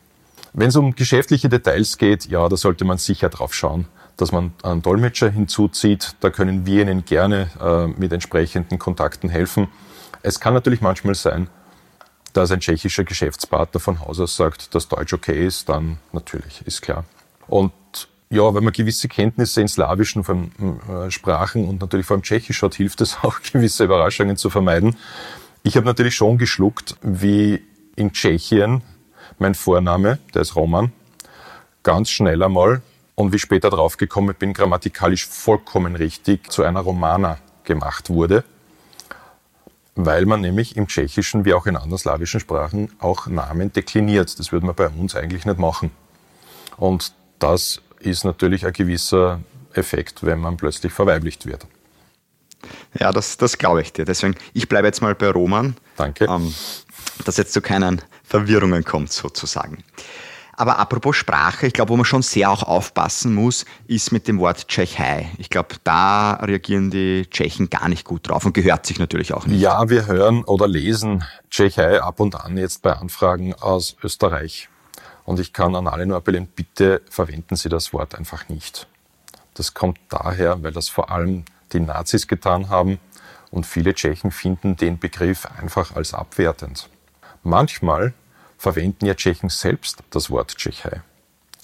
Wenn 0.53 0.69
es 0.69 0.77
um 0.77 0.95
geschäftliche 0.95 1.49
Details 1.49 1.97
geht, 1.97 2.27
ja, 2.27 2.47
da 2.51 2.57
sollte 2.59 2.85
man 2.85 2.99
sicher 2.99 3.31
drauf 3.31 3.55
schauen, 3.55 3.89
dass 4.17 4.33
man 4.33 4.53
einen 4.63 4.83
Dolmetscher 4.83 5.31
hinzuzieht. 5.31 6.17
Da 6.21 6.31
können 6.31 6.67
wir 6.67 6.83
Ihnen 6.83 7.05
gerne 7.05 7.49
äh, 7.61 7.87
mit 7.87 8.13
entsprechenden 8.13 8.79
Kontakten 8.79 9.29
helfen. 9.31 9.69
Es 10.23 10.41
kann 10.41 10.55
natürlich 10.55 10.81
manchmal 10.81 11.15
sein, 11.15 11.49
dass 12.33 12.51
ein 12.51 12.61
tschechischer 12.61 13.05
Geschäftspartner 13.05 13.81
von 13.81 14.01
Haus 14.01 14.21
aus 14.21 14.37
sagt, 14.37 14.75
dass 14.75 14.89
Deutsch 14.89 15.13
okay 15.13 15.47
ist, 15.47 15.69
dann 15.69 15.99
natürlich, 16.13 16.63
ist 16.67 16.81
klar. 16.81 17.05
Und 17.47 17.73
ja, 18.31 18.55
wenn 18.55 18.65
man 18.65 18.73
gewisse 18.73 19.09
Kenntnisse 19.09 19.61
in 19.61 19.69
slawischen 19.69 20.25
äh, 20.25 21.11
Sprachen 21.11 21.69
und 21.69 21.81
natürlich 21.81 22.07
vor 22.07 22.15
allem 22.15 22.23
Tschechisch 22.23 22.63
hat, 22.63 22.75
hilft 22.75 23.01
es 23.03 23.19
auch, 23.23 23.41
gewisse 23.43 23.85
Überraschungen 23.85 24.37
zu 24.37 24.49
vermeiden. 24.49 24.97
Ich 25.63 25.77
habe 25.77 25.87
natürlich 25.87 26.15
schon 26.15 26.39
geschluckt, 26.39 26.97
wie 27.03 27.63
in 27.95 28.13
Tschechien 28.13 28.83
mein 29.39 29.55
Vorname, 29.55 30.19
der 30.35 30.43
ist 30.43 30.57
Roman, 30.57 30.93
ganz 31.83 32.11
schnell 32.11 32.43
einmal 32.43 32.81
und 33.15 33.33
wie 33.33 33.39
später 33.39 33.71
draufgekommen 33.71 34.35
bin, 34.35 34.53
grammatikalisch 34.53 35.27
vollkommen 35.27 35.97
richtig 35.97 36.51
zu 36.51 36.63
einer 36.63 36.81
Romana 36.81 37.39
gemacht 37.65 38.11
wurde 38.11 38.45
weil 39.95 40.27
man 40.27 40.41
nämlich 40.41 40.77
im 40.77 40.87
Tschechischen 40.87 41.45
wie 41.45 41.55
auch 41.55 41.67
in 41.67 41.77
anderen 41.77 41.99
slawischen 41.99 42.41
Sprachen 42.41 42.91
auch 42.99 43.27
Namen 43.27 43.73
dekliniert. 43.73 44.39
Das 44.39 44.53
würde 44.53 44.67
man 44.67 44.75
bei 44.75 44.89
uns 44.89 45.15
eigentlich 45.15 45.45
nicht 45.45 45.59
machen. 45.59 45.91
Und 46.77 47.13
das 47.39 47.83
ist 48.01 48.25
natürlich 48.25 48.67
ein 48.67 48.73
gewisser 48.73 49.41
Effekt, 49.75 50.25
wenn 50.25 50.41
man 50.41 50.57
plötzlich 50.57 50.93
verweiblicht 50.93 51.47
wird. 51.47 51.67
Ja, 52.99 53.13
das, 53.13 53.37
das 53.37 53.59
glaube 53.59 53.83
ich 53.83 53.93
dir. 53.93 54.05
Deswegen, 54.05 54.37
ich 54.55 54.69
bleibe 54.69 54.87
jetzt 54.87 55.03
mal 55.03 55.15
bei 55.15 55.31
Roman. 55.31 55.77
Danke. 55.97 56.25
Ähm, 56.25 56.55
dass 57.25 57.37
jetzt 57.37 57.53
zu 57.53 57.61
keinen 57.61 58.01
Verwirrungen 58.25 58.85
kommt, 58.85 59.13
sozusagen. 59.13 59.85
Aber 60.55 60.79
apropos 60.79 61.17
Sprache, 61.17 61.67
ich 61.67 61.73
glaube, 61.73 61.91
wo 61.91 61.97
man 61.97 62.05
schon 62.05 62.23
sehr 62.23 62.51
auch 62.51 62.63
aufpassen 62.63 63.35
muss, 63.35 63.65
ist 63.87 64.13
mit 64.13 64.29
dem 64.29 64.39
Wort 64.39 64.69
Tschechei. 64.69 65.31
Ich 65.39 65.49
glaube, 65.49 65.77
da 65.83 66.35
reagieren 66.35 66.91
die 66.91 67.27
Tschechen 67.31 67.71
gar 67.71 67.89
nicht 67.89 68.05
gut 68.05 68.29
drauf 68.29 68.45
und 68.45 68.53
gehört 68.53 68.85
sich 68.85 68.99
natürlich 68.99 69.33
auch 69.33 69.47
nicht. 69.47 69.61
Ja, 69.61 69.89
wir 69.89 70.07
hören 70.07 70.45
oder 70.45 70.69
lesen 70.69 71.25
Tschechei 71.51 72.03
ab 72.03 72.21
und 72.21 72.37
an 72.37 72.59
jetzt 72.59 72.83
bei 72.83 72.93
Anfragen 72.93 73.55
aus 73.55 73.97
Österreich. 74.03 74.69
Und 75.25 75.41
ich 75.41 75.53
kann 75.53 75.75
an 75.75 75.87
alle 75.87 76.05
nur 76.05 76.19
appellieren, 76.19 76.49
bitte 76.55 77.01
verwenden 77.09 77.57
Sie 77.57 77.69
das 77.69 77.93
Wort 77.93 78.15
einfach 78.15 78.49
nicht. 78.49 78.87
Das 79.55 79.73
kommt 79.73 79.99
daher, 80.09 80.63
weil 80.63 80.73
das 80.73 80.89
vor 80.89 81.11
allem 81.11 81.45
die 81.73 81.81
Nazis 81.81 82.27
getan 82.27 82.69
haben 82.69 82.99
und 83.51 83.67
viele 83.67 83.95
Tschechen 83.95 84.31
finden 84.31 84.77
den 84.77 84.99
Begriff 84.99 85.47
einfach 85.61 85.95
als 85.95 86.13
abwertend. 86.15 86.89
Manchmal 87.43 88.15
verwenden 88.63 89.07
ja 89.07 89.15
Tschechen 89.15 89.49
selbst 89.49 90.05
das 90.11 90.31
Wort 90.31 90.57
Tschechei. 90.57 91.03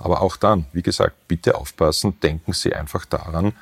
Aber 0.00 0.20
auch 0.20 0.36
dann, 0.36 0.66
wie 0.72 0.82
gesagt, 0.82 1.28
bitte 1.28 1.54
aufpassen, 1.54 2.18
denken 2.20 2.52
Sie 2.52 2.74
einfach 2.74 3.04
daran, 3.04 3.52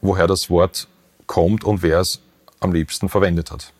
woher 0.00 0.26
das 0.26 0.48
Wort 0.48 0.88
kommt 1.26 1.62
und 1.62 1.82
wer 1.82 2.00
es 2.00 2.20
am 2.58 2.72
liebsten 2.72 3.10
verwendet 3.10 3.50
hat. 3.50 3.74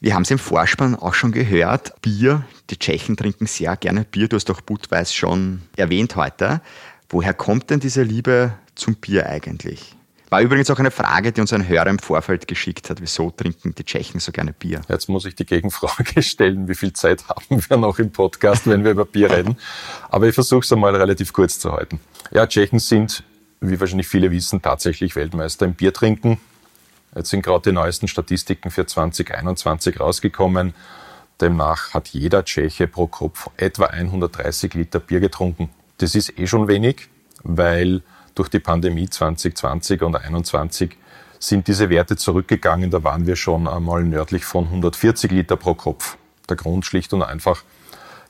Wir 0.00 0.14
haben 0.14 0.22
es 0.22 0.30
im 0.30 0.38
Vorspann 0.38 0.96
auch 0.96 1.12
schon 1.12 1.32
gehört. 1.32 2.00
Bier, 2.00 2.46
die 2.70 2.78
Tschechen 2.78 3.14
trinken 3.14 3.46
sehr 3.46 3.76
gerne 3.76 4.04
Bier. 4.04 4.26
Du 4.26 4.36
hast 4.36 4.48
doch 4.48 4.62
Budweis 4.62 5.12
schon 5.12 5.60
erwähnt 5.76 6.16
heute. 6.16 6.62
Woher 7.10 7.34
kommt 7.34 7.68
denn 7.68 7.80
diese 7.80 8.02
Liebe 8.02 8.54
zum 8.74 8.94
Bier 8.94 9.26
eigentlich? 9.26 9.94
War 10.32 10.40
übrigens 10.40 10.70
auch 10.70 10.78
eine 10.78 10.90
Frage, 10.90 11.30
die 11.30 11.42
uns 11.42 11.52
ein 11.52 11.68
Hörer 11.68 11.88
im 11.88 11.98
Vorfeld 11.98 12.48
geschickt 12.48 12.88
hat. 12.88 13.02
Wieso 13.02 13.30
trinken 13.30 13.74
die 13.74 13.84
Tschechen 13.84 14.18
so 14.18 14.32
gerne 14.32 14.54
Bier? 14.54 14.80
Jetzt 14.88 15.10
muss 15.10 15.26
ich 15.26 15.34
die 15.34 15.44
Gegenfrage 15.44 16.22
stellen. 16.22 16.68
Wie 16.68 16.74
viel 16.74 16.94
Zeit 16.94 17.28
haben 17.28 17.62
wir 17.68 17.76
noch 17.76 17.98
im 17.98 18.12
Podcast, 18.12 18.66
wenn 18.66 18.82
wir 18.82 18.92
über 18.92 19.04
Bier 19.04 19.30
reden? 19.30 19.58
Aber 20.08 20.26
ich 20.26 20.34
versuche 20.34 20.60
es 20.60 20.72
einmal 20.72 20.96
relativ 20.96 21.34
kurz 21.34 21.58
zu 21.58 21.72
halten. 21.72 22.00
Ja, 22.30 22.46
Tschechen 22.46 22.78
sind, 22.78 23.24
wie 23.60 23.78
wahrscheinlich 23.78 24.08
viele 24.08 24.30
wissen, 24.30 24.62
tatsächlich 24.62 25.16
Weltmeister 25.16 25.66
im 25.66 25.74
Biertrinken. 25.74 26.40
Jetzt 27.14 27.28
sind 27.28 27.42
gerade 27.42 27.68
die 27.68 27.72
neuesten 27.72 28.08
Statistiken 28.08 28.70
für 28.70 28.86
2021 28.86 30.00
rausgekommen. 30.00 30.72
Demnach 31.42 31.92
hat 31.92 32.08
jeder 32.08 32.46
Tscheche 32.46 32.86
pro 32.86 33.06
Kopf 33.06 33.50
etwa 33.58 33.84
130 33.84 34.72
Liter 34.72 34.98
Bier 34.98 35.20
getrunken. 35.20 35.68
Das 35.98 36.14
ist 36.14 36.38
eh 36.38 36.46
schon 36.46 36.68
wenig, 36.68 37.10
weil 37.42 38.00
durch 38.34 38.48
die 38.48 38.58
Pandemie 38.58 39.08
2020 39.08 40.02
und 40.02 40.12
2021 40.12 40.96
sind 41.38 41.66
diese 41.66 41.90
Werte 41.90 42.16
zurückgegangen. 42.16 42.90
Da 42.90 43.02
waren 43.04 43.26
wir 43.26 43.36
schon 43.36 43.66
einmal 43.66 44.04
nördlich 44.04 44.44
von 44.44 44.66
140 44.66 45.30
Liter 45.30 45.56
pro 45.56 45.74
Kopf. 45.74 46.16
Der 46.48 46.56
Grund 46.56 46.84
schlicht 46.84 47.12
und 47.12 47.22
einfach, 47.22 47.62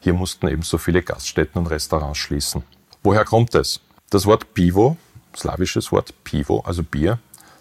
hier 0.00 0.14
mussten 0.14 0.48
eben 0.48 0.62
so 0.62 0.78
viele 0.78 1.02
Gaststätten 1.02 1.60
und 1.60 1.66
Restaurants 1.68 2.18
schließen. 2.18 2.62
Woher 3.02 3.24
kommt 3.24 3.54
es? 3.54 3.80
Das 4.10 4.26
Wort 4.26 4.54
Pivo, 4.54 4.96
slawisches 5.36 5.92
Wort 5.92 6.14
Pivo, 6.24 6.60
also 6.66 6.82
Bier, 6.82 7.18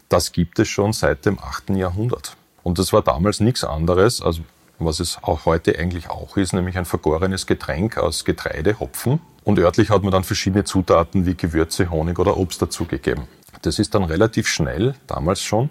das 0.10 0.32
gibt 0.32 0.60
es 0.60 0.68
schon 0.68 0.94
seit 0.94 1.26
dem 1.26 1.40
8. 1.40 1.72
Jahrhundert. 1.72 2.36
Und 2.64 2.80
das 2.80 2.94
war 2.94 3.02
damals 3.02 3.40
nichts 3.40 3.64
anderes, 3.64 4.22
als 4.22 4.42
was 4.78 5.00
es 5.00 5.20
auch 5.22 5.46
heute 5.46 5.78
eigentlich 5.78 6.10
auch 6.10 6.38
ist, 6.38 6.54
nämlich 6.54 6.78
ein 6.78 6.86
vergorenes 6.86 7.46
Getränk 7.46 7.98
aus 7.98 8.26
Getreide, 8.26 8.80
Hopfen 8.80 9.20
und 9.44 9.60
örtlich 9.60 9.90
hat 9.90 10.04
man 10.04 10.12
dann 10.12 10.24
verschiedene 10.24 10.64
Zutaten 10.64 11.26
wie 11.26 11.36
Gewürze, 11.36 11.90
Honig 11.90 12.20
oder 12.20 12.38
Obst 12.38 12.62
dazugegeben. 12.62 13.26
Das 13.62 13.80
ist 13.80 13.96
dann 13.96 14.04
relativ 14.04 14.48
schnell, 14.48 14.96
damals 15.08 15.42
schon, 15.42 15.70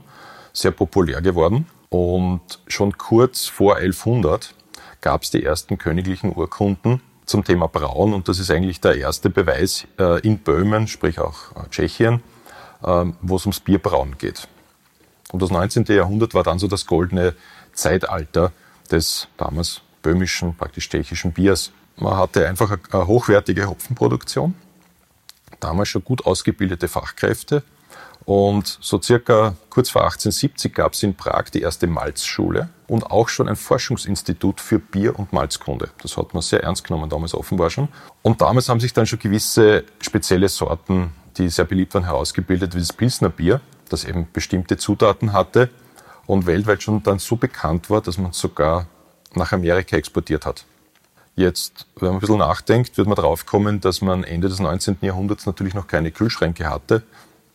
sehr 0.53 0.71
populär 0.71 1.21
geworden. 1.21 1.67
Und 1.89 2.61
schon 2.67 2.97
kurz 2.99 3.47
vor 3.47 3.77
1100 3.77 4.55
gab 5.01 5.23
es 5.23 5.31
die 5.31 5.45
ersten 5.45 5.79
königlichen 5.79 6.35
Urkunden 6.35 7.01
zum 7.27 7.45
Thema 7.45 7.67
Brauen. 7.69 8.13
Und 8.13 8.29
das 8.29 8.39
ist 8.39 8.51
eigentlich 8.51 8.81
der 8.81 8.97
erste 8.97 9.31
Beweis 9.31 9.87
äh, 9.99 10.21
in 10.21 10.39
Böhmen, 10.39 10.87
sprich 10.87 11.19
auch 11.19 11.53
äh, 11.57 11.69
Tschechien, 11.71 12.23
äh, 12.83 13.07
wo 13.23 13.37
es 13.37 13.47
ums 13.47 13.61
Bierbrauen 13.61 14.19
geht. 14.19 14.49
Und 15.33 15.43
das 15.43 15.51
19. 15.51 15.85
Jahrhundert 15.85 16.35
war 16.35 16.43
dann 16.43 16.59
so 16.59 16.67
das 16.67 16.87
goldene 16.87 17.35
Zeitalter 17.73 18.53
des 18.91 19.29
damals 19.37 19.83
böhmischen, 20.03 20.57
praktisch 20.57 20.89
tschechischen 20.89 21.33
Biers. 21.33 21.73
Man 22.01 22.17
hatte 22.17 22.49
einfach 22.49 22.79
eine 22.93 23.07
hochwertige 23.07 23.69
Hopfenproduktion, 23.69 24.55
damals 25.61 25.91
schon 25.91 26.03
gut 26.03 26.25
ausgebildete 26.25 26.89
Fachkräfte. 26.89 27.63
Und 28.25 28.79
so 28.81 29.01
circa 29.01 29.55
kurz 29.71 29.91
vor 29.91 30.03
1870 30.03 30.75
gab 30.75 30.93
es 30.93 31.03
in 31.03 31.15
Prag 31.15 31.51
die 31.53 31.61
erste 31.63 31.87
Malzschule 31.87 32.71
und 32.87 33.11
auch 33.11 33.29
schon 33.29 33.49
ein 33.49 33.57
Forschungsinstitut 33.57 34.61
für 34.61 34.79
Bier- 34.79 35.19
und 35.19 35.33
Malzkunde. 35.33 35.91
Das 36.03 36.17
hat 36.17 36.33
man 36.33 36.43
sehr 36.43 36.63
ernst 36.63 36.85
genommen 36.85 37.11
damals 37.11 37.35
offenbar 37.35 37.71
schon. 37.71 37.89
Und 38.23 38.41
damals 38.41 38.69
haben 38.69 38.81
sich 38.81 38.93
dann 38.93 39.07
schon 39.07 39.19
gewisse 39.19 39.85
spezielle 40.01 40.49
Sorten, 40.49 41.13
die 41.37 41.49
sehr 41.49 41.65
beliebt 41.65 41.95
waren, 41.95 42.05
herausgebildet, 42.05 42.75
wie 42.75 42.81
das 42.81 42.93
Pilsner 42.93 43.31
Bier, 43.31 43.61
das 43.89 44.05
eben 44.05 44.29
bestimmte 44.33 44.77
Zutaten 44.77 45.33
hatte 45.33 45.69
und 46.27 46.47
weltweit 46.47 46.83
schon 46.83 47.03
dann 47.03 47.19
so 47.19 47.37
bekannt 47.37 47.91
war, 47.91 48.01
dass 48.01 48.17
man 48.17 48.33
sogar 48.33 48.87
nach 49.35 49.53
Amerika 49.53 49.97
exportiert 49.97 50.47
hat. 50.47 50.65
Jetzt, 51.37 51.87
wenn 51.97 52.09
man 52.09 52.17
ein 52.17 52.21
bisschen 52.21 52.39
nachdenkt, 52.39 52.99
wird 52.99 53.07
man 53.07 53.17
draufkommen, 53.17 53.81
dass 53.81 54.01
man 54.01 54.25
Ende 54.25 54.49
des 54.49 54.59
19. 54.59 54.99
Jahrhunderts 55.01 55.47
natürlich 55.47 55.75
noch 55.75 55.87
keine 55.87 56.11
Kühlschränke 56.11 56.69
hatte. 56.69 57.03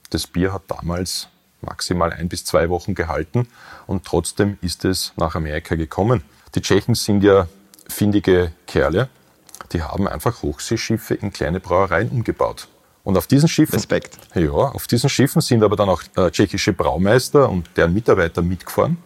Das 0.10 0.27
Bier 0.27 0.53
hat 0.53 0.63
damals 0.67 1.27
maximal 1.62 2.13
ein 2.13 2.29
bis 2.29 2.46
zwei 2.46 2.70
Wochen 2.70 2.96
gehalten 2.96 3.48
und 3.88 4.05
trotzdem 4.05 4.58
ist 4.62 4.86
es 4.86 5.13
nach 5.17 5.36
Amerika 5.36 5.75
gekommen. 5.75 6.24
Die 6.53 6.62
Tschechen 6.62 6.96
sind 6.96 7.24
ja 7.24 7.48
findige 7.88 8.51
Kerle. 8.67 9.10
Die 9.72 9.82
haben 9.82 10.08
einfach 10.08 10.41
Hochseeschiffe 10.41 11.15
in 11.15 11.34
kleine 11.34 11.60
Brauereien 11.60 12.10
umgebaut. 12.10 12.67
Und 13.03 13.17
auf 13.17 13.27
diesen 13.27 13.48
Schiffen, 13.48 13.75
Respekt. 13.75 14.17
Ja, 14.34 14.50
auf 14.50 14.88
diesen 14.88 15.10
Schiffen 15.10 15.41
sind 15.41 15.63
aber 15.63 15.75
dann 15.75 15.89
auch 15.89 16.01
äh, 16.15 16.32
tschechische 16.32 16.74
Braumeister 16.74 17.50
und 17.50 17.70
deren 17.75 17.94
Mitarbeiter 17.94 18.41
mitgefahren 18.41 18.98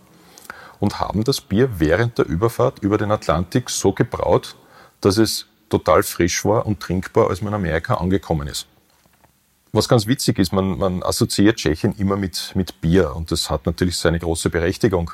und 0.79 0.99
haben 0.99 1.23
das 1.23 1.41
Bier 1.41 1.79
während 1.79 2.17
der 2.17 2.25
Überfahrt 2.25 2.79
über 2.79 2.97
den 2.97 3.11
Atlantik 3.11 3.69
so 3.69 3.91
gebraut, 3.91 4.55
dass 5.01 5.17
es 5.17 5.47
total 5.69 6.03
frisch 6.03 6.45
war 6.45 6.65
und 6.65 6.79
trinkbar, 6.79 7.29
als 7.29 7.41
man 7.41 7.53
in 7.53 7.55
Amerika 7.55 7.95
angekommen 7.95 8.47
ist. 8.47 8.67
Was 9.71 9.87
ganz 9.87 10.07
witzig 10.07 10.39
ist, 10.39 10.51
man, 10.51 10.79
man 10.79 11.03
assoziiert 11.03 11.57
Tschechien 11.57 11.93
immer 11.97 12.17
mit, 12.17 12.53
mit 12.55 12.81
Bier 12.81 13.15
und 13.15 13.31
das 13.31 13.49
hat 13.51 13.67
natürlich 13.67 13.97
seine 13.97 14.19
große 14.19 14.49
Berechtigung. 14.49 15.11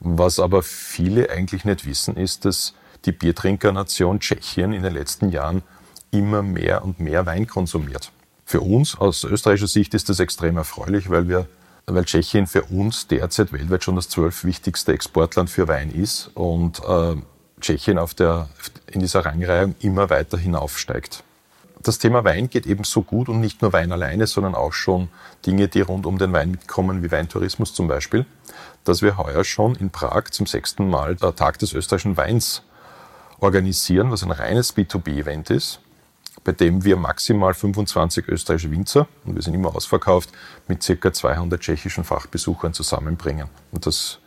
Was 0.00 0.40
aber 0.40 0.62
viele 0.62 1.30
eigentlich 1.30 1.64
nicht 1.64 1.86
wissen, 1.86 2.16
ist, 2.16 2.44
dass 2.44 2.74
die 3.04 3.12
Biertrinkernation 3.12 4.18
Tschechien 4.18 4.72
in 4.72 4.82
den 4.82 4.94
letzten 4.94 5.30
Jahren 5.30 5.62
immer 6.10 6.42
mehr 6.42 6.84
und 6.84 6.98
mehr 6.98 7.24
Wein 7.26 7.46
konsumiert. 7.46 8.10
Für 8.44 8.60
uns 8.60 8.96
aus 8.96 9.24
österreichischer 9.24 9.68
Sicht 9.68 9.94
ist 9.94 10.08
das 10.08 10.20
extrem 10.20 10.56
erfreulich, 10.56 11.08
weil 11.08 11.28
wir 11.28 11.46
weil 11.86 12.04
Tschechien 12.04 12.46
für 12.46 12.62
uns 12.62 13.06
derzeit 13.06 13.52
weltweit 13.52 13.84
schon 13.84 13.96
das 13.96 14.08
zwölf 14.08 14.44
wichtigste 14.44 14.92
Exportland 14.92 15.50
für 15.50 15.68
Wein 15.68 15.90
ist 15.90 16.30
und 16.34 16.80
äh, 16.84 17.16
Tschechien 17.60 17.98
auf 17.98 18.14
der, 18.14 18.48
in 18.90 19.00
dieser 19.00 19.24
Rangreihe 19.24 19.74
immer 19.80 20.10
weiter 20.10 20.38
hinaufsteigt. 20.38 21.22
Das 21.82 21.98
Thema 21.98 22.24
Wein 22.24 22.48
geht 22.48 22.66
eben 22.66 22.84
so 22.84 23.02
gut 23.02 23.28
und 23.28 23.40
nicht 23.40 23.60
nur 23.60 23.74
Wein 23.74 23.92
alleine, 23.92 24.26
sondern 24.26 24.54
auch 24.54 24.72
schon 24.72 25.08
Dinge, 25.44 25.68
die 25.68 25.82
rund 25.82 26.06
um 26.06 26.16
den 26.16 26.32
Wein 26.32 26.50
mitkommen, 26.50 27.02
wie 27.02 27.12
Weintourismus 27.12 27.74
zum 27.74 27.88
Beispiel, 27.88 28.24
dass 28.84 29.02
wir 29.02 29.18
heuer 29.18 29.44
schon 29.44 29.74
in 29.74 29.90
Prag 29.90 30.30
zum 30.30 30.46
sechsten 30.46 30.88
Mal 30.88 31.16
der 31.16 31.36
Tag 31.36 31.58
des 31.58 31.74
österreichischen 31.74 32.16
Weins 32.16 32.62
organisieren, 33.40 34.10
was 34.10 34.22
ein 34.22 34.30
reines 34.30 34.74
B2B-Event 34.74 35.50
ist 35.50 35.80
bei 36.44 36.52
dem 36.52 36.84
wir 36.84 36.96
maximal 36.96 37.54
25 37.54 38.28
österreichische 38.28 38.70
Winzer, 38.70 39.08
und 39.24 39.34
wir 39.34 39.42
sind 39.42 39.54
immer 39.54 39.74
ausverkauft, 39.74 40.30
mit 40.68 40.82
circa 40.82 41.12
200 41.12 41.60
tschechischen 41.60 42.04
Fachbesuchern 42.04 42.74
zusammenbringen. 42.74 43.48
Und 43.72 43.86
das, 43.86 44.18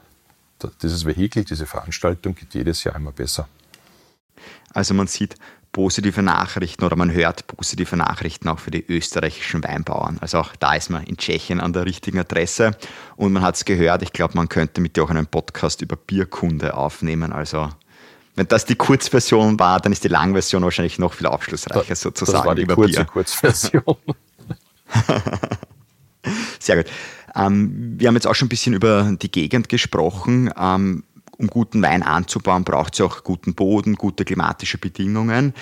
dieses 0.81 1.05
Vehikel, 1.05 1.45
diese 1.45 1.67
Veranstaltung 1.67 2.35
geht 2.35 2.53
jedes 2.55 2.83
Jahr 2.83 2.95
immer 2.95 3.11
besser. 3.11 3.47
Also 4.73 4.93
man 4.93 5.07
sieht 5.07 5.35
positive 5.71 6.23
Nachrichten 6.23 6.83
oder 6.83 6.95
man 6.95 7.11
hört 7.11 7.45
positive 7.45 7.95
Nachrichten 7.97 8.47
auch 8.47 8.57
für 8.57 8.71
die 8.71 8.83
österreichischen 8.87 9.63
Weinbauern. 9.63 10.17
Also 10.21 10.39
auch 10.39 10.55
da 10.55 10.73
ist 10.73 10.89
man 10.89 11.03
in 11.03 11.17
Tschechien 11.17 11.59
an 11.59 11.73
der 11.73 11.85
richtigen 11.85 12.17
Adresse. 12.17 12.75
Und 13.15 13.33
man 13.33 13.43
hat 13.43 13.55
es 13.55 13.65
gehört, 13.65 14.01
ich 14.01 14.11
glaube, 14.11 14.33
man 14.35 14.49
könnte 14.49 14.81
mit 14.81 14.95
dir 14.95 15.03
auch 15.03 15.11
einen 15.11 15.27
Podcast 15.27 15.83
über 15.83 15.95
Bierkunde 15.95 16.75
aufnehmen. 16.75 17.31
Also 17.31 17.69
wenn 18.37 18.47
das 18.47 18.65
die 18.65 18.75
Kurzversion 18.75 19.59
war, 19.59 19.79
dann 19.79 19.91
ist 19.91 20.03
die 20.03 20.09
Langversion 20.09 20.63
wahrscheinlich 20.63 20.99
noch 20.99 21.13
viel 21.13 21.25
aufschlussreicher 21.25 21.89
das, 21.89 22.01
sozusagen. 22.01 22.37
Das 22.37 22.45
war 22.45 22.55
die 22.55 22.61
über 22.61 22.75
kurze 22.75 22.97
Bier. 22.97 23.05
Kurzversion. 23.05 23.81
Sehr 26.59 26.77
gut. 26.77 26.85
Ähm, 27.35 27.95
wir 27.97 28.07
haben 28.07 28.15
jetzt 28.15 28.27
auch 28.27 28.35
schon 28.35 28.45
ein 28.45 28.49
bisschen 28.49 28.75
über 28.75 29.11
die 29.19 29.31
Gegend 29.31 29.69
gesprochen. 29.69 30.51
Ähm, 30.55 31.03
um 31.39 31.47
guten 31.47 31.81
Wein 31.81 32.03
anzubauen, 32.03 32.63
braucht 32.63 32.93
es 32.93 33.01
auch 33.01 33.23
guten 33.23 33.55
Boden, 33.55 33.95
gute 33.95 34.23
klimatische 34.23 34.77
Bedingungen 34.77 35.53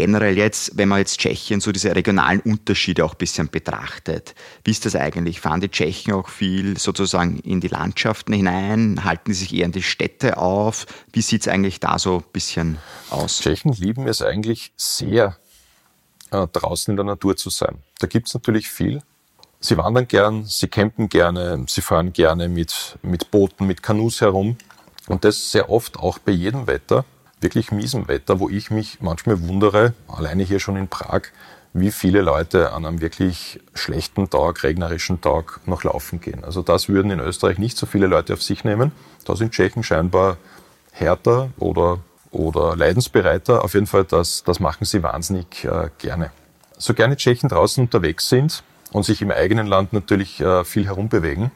generell 0.00 0.38
jetzt, 0.38 0.78
wenn 0.78 0.88
man 0.88 1.00
jetzt 1.00 1.20
Tschechien 1.20 1.60
so 1.60 1.72
diese 1.72 1.94
regionalen 1.94 2.40
Unterschiede 2.40 3.04
auch 3.04 3.12
ein 3.12 3.18
bisschen 3.18 3.50
betrachtet, 3.50 4.34
wie 4.64 4.70
ist 4.70 4.86
das 4.86 4.96
eigentlich? 4.96 5.40
Fahren 5.40 5.60
die 5.60 5.68
Tschechen 5.68 6.14
auch 6.14 6.30
viel 6.30 6.78
sozusagen 6.78 7.38
in 7.40 7.60
die 7.60 7.68
Landschaften 7.68 8.32
hinein? 8.32 9.04
Halten 9.04 9.34
sie 9.34 9.40
sich 9.40 9.54
eher 9.54 9.66
in 9.66 9.72
die 9.72 9.82
Städte 9.82 10.38
auf? 10.38 10.86
Wie 11.12 11.20
sieht 11.20 11.42
es 11.42 11.48
eigentlich 11.48 11.80
da 11.80 11.98
so 11.98 12.16
ein 12.16 12.32
bisschen 12.32 12.78
aus? 13.10 13.40
Tschechen 13.40 13.74
lieben 13.74 14.08
es 14.08 14.22
eigentlich 14.22 14.72
sehr, 14.78 15.36
äh, 16.30 16.46
draußen 16.46 16.92
in 16.92 16.96
der 16.96 17.04
Natur 17.04 17.36
zu 17.36 17.50
sein. 17.50 17.76
Da 17.98 18.06
gibt 18.06 18.28
es 18.28 18.32
natürlich 18.32 18.70
viel. 18.70 19.02
Sie 19.60 19.76
wandern 19.76 20.08
gern, 20.08 20.46
sie 20.46 20.68
campen 20.68 21.10
gerne, 21.10 21.66
sie 21.68 21.82
fahren 21.82 22.14
gerne 22.14 22.48
mit, 22.48 22.96
mit 23.02 23.30
Booten, 23.30 23.66
mit 23.66 23.82
Kanus 23.82 24.22
herum. 24.22 24.56
Und 25.08 25.24
das 25.24 25.50
sehr 25.50 25.68
oft 25.68 25.98
auch 25.98 26.18
bei 26.18 26.32
jedem 26.32 26.66
Wetter 26.66 27.04
wirklich 27.40 27.72
miesem 27.72 28.08
Wetter, 28.08 28.40
wo 28.40 28.48
ich 28.48 28.70
mich 28.70 29.00
manchmal 29.00 29.46
wundere, 29.48 29.94
alleine 30.08 30.42
hier 30.42 30.60
schon 30.60 30.76
in 30.76 30.88
Prag, 30.88 31.22
wie 31.72 31.90
viele 31.90 32.20
Leute 32.20 32.72
an 32.72 32.84
einem 32.84 33.00
wirklich 33.00 33.60
schlechten 33.74 34.28
Tag, 34.28 34.62
regnerischen 34.64 35.20
Tag 35.20 35.60
noch 35.66 35.84
laufen 35.84 36.20
gehen. 36.20 36.44
Also 36.44 36.62
das 36.62 36.88
würden 36.88 37.10
in 37.10 37.20
Österreich 37.20 37.58
nicht 37.58 37.76
so 37.76 37.86
viele 37.86 38.06
Leute 38.06 38.32
auf 38.32 38.42
sich 38.42 38.64
nehmen. 38.64 38.92
Da 39.24 39.36
sind 39.36 39.52
Tschechen 39.52 39.82
scheinbar 39.82 40.36
härter 40.90 41.50
oder, 41.58 42.00
oder 42.32 42.76
leidensbereiter. 42.76 43.64
Auf 43.64 43.74
jeden 43.74 43.86
Fall, 43.86 44.04
das, 44.04 44.42
das 44.42 44.58
machen 44.58 44.84
sie 44.84 45.02
wahnsinnig 45.02 45.64
äh, 45.64 45.90
gerne. 45.98 46.32
So 46.76 46.94
gerne 46.94 47.16
Tschechen 47.16 47.48
draußen 47.48 47.84
unterwegs 47.84 48.28
sind 48.28 48.64
und 48.92 49.04
sich 49.04 49.22
im 49.22 49.30
eigenen 49.30 49.66
Land 49.66 49.92
natürlich 49.92 50.40
äh, 50.40 50.64
viel 50.64 50.86
herumbewegen, 50.86 51.52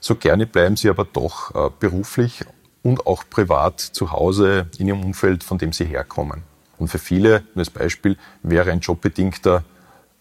so 0.00 0.16
gerne 0.16 0.46
bleiben 0.46 0.76
sie 0.76 0.90
aber 0.90 1.06
doch 1.06 1.54
äh, 1.54 1.70
beruflich 1.80 2.44
und 2.84 3.06
auch 3.08 3.24
privat 3.28 3.80
zu 3.80 4.12
Hause 4.12 4.68
in 4.78 4.86
ihrem 4.86 5.02
Umfeld, 5.02 5.42
von 5.42 5.58
dem 5.58 5.72
sie 5.72 5.86
herkommen. 5.86 6.42
Und 6.78 6.88
für 6.88 6.98
viele, 6.98 7.40
nur 7.54 7.62
als 7.62 7.70
Beispiel, 7.70 8.16
wäre 8.42 8.70
ein 8.70 8.80
jobbedingter 8.80 9.64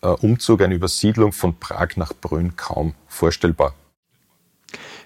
äh, 0.02 0.08
Umzug, 0.08 0.62
eine 0.62 0.74
Übersiedlung 0.74 1.34
von 1.34 1.60
Prag 1.60 1.90
nach 1.98 2.14
Brünn 2.14 2.56
kaum 2.56 2.96
vorstellbar. 3.08 3.76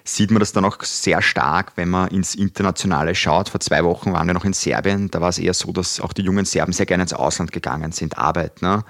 Sieht 0.04 0.30
man 0.30 0.40
das 0.40 0.52
dann 0.52 0.64
auch 0.64 0.82
sehr 0.82 1.20
stark, 1.20 1.72
wenn 1.74 1.90
man 1.90 2.08
ins 2.08 2.34
Internationale 2.34 3.14
schaut. 3.14 3.50
Vor 3.50 3.60
zwei 3.60 3.84
Wochen 3.84 4.12
waren 4.12 4.26
wir 4.26 4.34
noch 4.34 4.44
in 4.44 4.54
Serbien. 4.54 5.10
Da 5.10 5.20
war 5.20 5.28
es 5.28 5.38
eher 5.38 5.52
so, 5.52 5.72
dass 5.72 6.00
auch 6.00 6.12
die 6.12 6.22
jungen 6.22 6.46
Serben 6.46 6.72
sehr 6.72 6.86
gerne 6.86 7.02
ins 7.02 7.12
Ausland 7.12 7.52
gegangen 7.52 7.92
sind, 7.92 8.16
arbeiten. 8.16 8.64
Ne? 8.64 8.84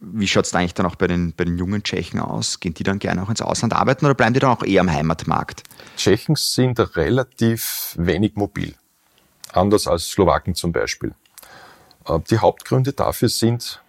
Wie 0.00 0.28
schaut 0.28 0.44
es 0.44 0.52
da 0.52 0.58
eigentlich 0.58 0.74
dann 0.74 0.86
auch 0.86 0.94
bei 0.94 1.08
den, 1.08 1.32
bei 1.34 1.44
den 1.44 1.58
jungen 1.58 1.82
Tschechen 1.82 2.20
aus? 2.20 2.60
Gehen 2.60 2.74
die 2.74 2.84
dann 2.84 3.00
gerne 3.00 3.22
auch 3.22 3.30
ins 3.30 3.42
Ausland 3.42 3.72
arbeiten 3.72 4.04
oder 4.04 4.14
bleiben 4.14 4.32
die 4.32 4.40
dann 4.40 4.50
auch 4.50 4.62
eher 4.62 4.82
am 4.82 4.90
Heimatmarkt? 4.90 5.64
Tschechen 5.96 6.36
sind 6.36 6.78
relativ 6.96 7.94
wenig 7.98 8.36
mobil. 8.36 8.74
Anders 9.52 9.88
als 9.88 10.08
Slowaken 10.08 10.54
zum 10.54 10.72
Beispiel. 10.72 11.14
Äh, 12.06 12.20
die 12.30 12.38
Hauptgründe 12.38 12.92
dafür 12.92 13.28
sind 13.28 13.82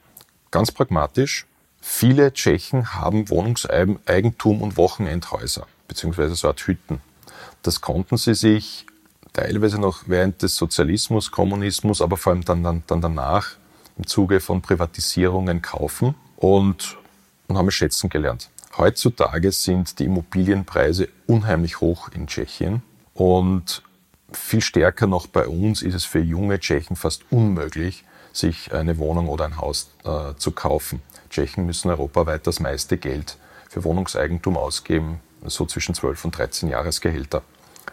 ganz 0.52 0.72
pragmatisch. 0.72 1.45
Viele 1.82 2.34
Tschechen 2.34 2.93
haben 2.93 3.30
Wohnungseigentum 3.30 4.62
und 4.62 4.78
Wochenendhäuser, 4.78 5.67
beziehungsweise 5.88 6.36
so 6.36 6.48
Art 6.48 6.62
Hütten. 6.67 7.02
Das 7.62 7.82
konnten 7.82 8.17
sie 8.17 8.34
sich 8.34 8.86
teilweise 9.34 9.80
noch 9.80 10.04
während 10.08 10.41
des 10.41 10.56
Sozialismus, 10.56 11.32
Kommunismus, 11.32 12.02
aber 12.02 12.17
vor 12.17 12.34
allem 12.34 12.43
dann, 12.43 12.63
dann, 12.63 12.84
dann 12.88 13.02
danach 13.02 13.52
im 13.99 14.07
Zuge 14.07 14.39
von 14.39 14.62
Privatisierungen 14.62 15.62
kaufen 15.62 16.15
und, 16.38 16.97
und 17.47 17.57
haben 17.57 17.67
es 17.67 17.75
schätzen 17.75 18.09
gelernt. 18.09 18.49
Heutzutage 18.77 19.51
sind 19.51 19.99
die 19.99 20.05
Immobilienpreise 20.05 21.09
unheimlich 21.27 21.81
hoch 21.81 22.09
in 22.09 22.27
Tschechien 22.27 22.81
und 23.13 23.83
viel 24.31 24.62
stärker 24.62 25.05
noch 25.05 25.27
bei 25.27 25.47
uns 25.47 25.81
ist 25.81 25.95
es 25.95 26.05
für 26.05 26.19
junge 26.19 26.59
Tschechen 26.59 26.95
fast 26.95 27.23
unmöglich, 27.29 28.05
sich 28.31 28.73
eine 28.73 28.97
Wohnung 28.99 29.27
oder 29.27 29.45
ein 29.45 29.57
Haus 29.57 29.89
äh, 30.05 30.33
zu 30.38 30.51
kaufen. 30.51 31.01
Tschechen 31.29 31.65
müssen 31.65 31.89
europaweit 31.89 32.47
das 32.47 32.59
meiste 32.59 32.97
Geld 32.97 33.38
für 33.67 33.83
Wohnungseigentum 33.83 34.55
ausgeben, 34.55 35.19
so 35.45 35.65
zwischen 35.65 35.93
12 35.93 36.25
und 36.25 36.38
13 36.38 36.69
Jahresgehälter. 36.69 37.41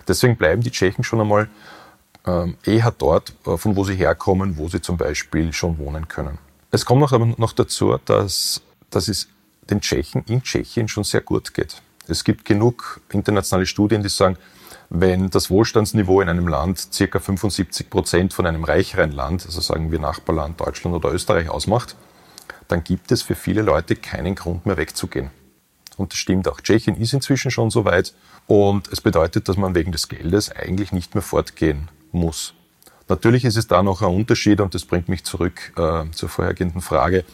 Deswegen 0.06 0.36
bleiben 0.36 0.62
die 0.62 0.70
Tschechen 0.70 1.04
schon 1.04 1.20
einmal 1.20 1.48
ähm, 2.26 2.56
eher 2.64 2.90
dort, 2.90 3.32
äh, 3.46 3.56
von 3.56 3.76
wo 3.76 3.84
sie 3.84 3.94
herkommen, 3.94 4.58
wo 4.58 4.68
sie 4.68 4.80
zum 4.80 4.96
Beispiel 4.96 5.52
schon 5.52 5.78
wohnen 5.78 6.08
können. 6.08 6.38
Es 6.70 6.84
kommt 6.84 7.00
noch, 7.00 7.38
noch 7.38 7.52
dazu, 7.52 7.96
dass, 8.04 8.62
dass 8.90 9.08
es 9.08 9.28
den 9.70 9.80
Tschechen 9.80 10.24
in 10.26 10.42
Tschechien 10.42 10.88
schon 10.88 11.04
sehr 11.04 11.20
gut 11.20 11.54
geht. 11.54 11.80
Es 12.08 12.24
gibt 12.24 12.44
genug 12.44 13.00
internationale 13.12 13.66
Studien, 13.66 14.02
die 14.02 14.08
sagen, 14.08 14.36
wenn 14.88 15.30
das 15.30 15.50
Wohlstandsniveau 15.50 16.20
in 16.20 16.28
einem 16.28 16.46
Land 16.46 16.92
circa 16.92 17.18
75 17.18 17.90
Prozent 17.90 18.32
von 18.32 18.46
einem 18.46 18.62
reicheren 18.62 19.10
Land, 19.10 19.44
also 19.44 19.60
sagen 19.60 19.90
wir 19.90 19.98
Nachbarland 19.98 20.60
Deutschland 20.60 20.94
oder 20.94 21.12
Österreich 21.12 21.48
ausmacht, 21.48 21.96
dann 22.68 22.84
gibt 22.84 23.10
es 23.10 23.22
für 23.22 23.34
viele 23.34 23.62
Leute 23.62 23.96
keinen 23.96 24.34
Grund 24.34 24.66
mehr 24.66 24.76
wegzugehen. 24.76 25.30
Und 25.96 26.12
das 26.12 26.18
stimmt 26.18 26.46
auch. 26.46 26.60
Tschechien 26.60 26.96
ist 26.96 27.14
inzwischen 27.14 27.50
schon 27.50 27.70
so 27.70 27.84
weit 27.84 28.14
und 28.46 28.88
es 28.92 29.00
bedeutet, 29.00 29.48
dass 29.48 29.56
man 29.56 29.74
wegen 29.74 29.92
des 29.92 30.08
Geldes 30.08 30.50
eigentlich 30.50 30.92
nicht 30.92 31.14
mehr 31.14 31.22
fortgehen 31.22 31.88
muss. 32.12 32.54
Natürlich 33.08 33.44
ist 33.44 33.56
es 33.56 33.68
da 33.68 33.82
noch 33.82 34.02
ein 34.02 34.14
Unterschied 34.14 34.60
und 34.60 34.74
das 34.74 34.84
bringt 34.84 35.08
mich 35.08 35.24
zurück 35.24 35.72
äh, 35.76 36.10
zur 36.10 36.28
vorhergehenden 36.28 36.80
Frage, 36.80 37.24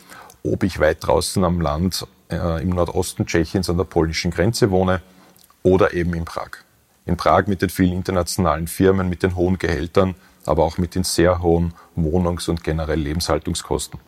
ob 0.45 0.63
ich 0.65 0.79
weit 0.81 1.07
draußen 1.07 1.43
am 1.45 1.61
Land 1.61 2.07
äh, 2.31 2.63
im 2.63 2.71
Nordosten 2.71 3.27
Tschechiens 3.27 3.71
an 3.71 3.79
der 3.79 3.85
polnischen 3.85 4.31
Grenze 4.31 4.71
wohne 4.71 5.01
oder 5.63 5.95
eben 5.95 6.15
in 6.15 6.25
Prag. 6.25 6.51
In 7.07 7.17
Prag 7.17 7.47
mit 7.47 7.63
den 7.63 7.71
vielen 7.71 7.93
internationalen 7.93 8.69
Firmen, 8.69 9.09
mit 9.09 9.23
den 9.23 9.35
hohen 9.35 9.59
Gehältern, 9.59 10.15
aber 10.45 10.65
auch 10.65 10.79
mit 10.79 10.95
den 10.95 11.05
sehr 11.05 11.43
hohen 11.43 11.73
Wohnungs- 11.97 12.49
und 12.49 12.63
generell 12.63 13.01
Lebenshaltungskosten. 13.01 13.99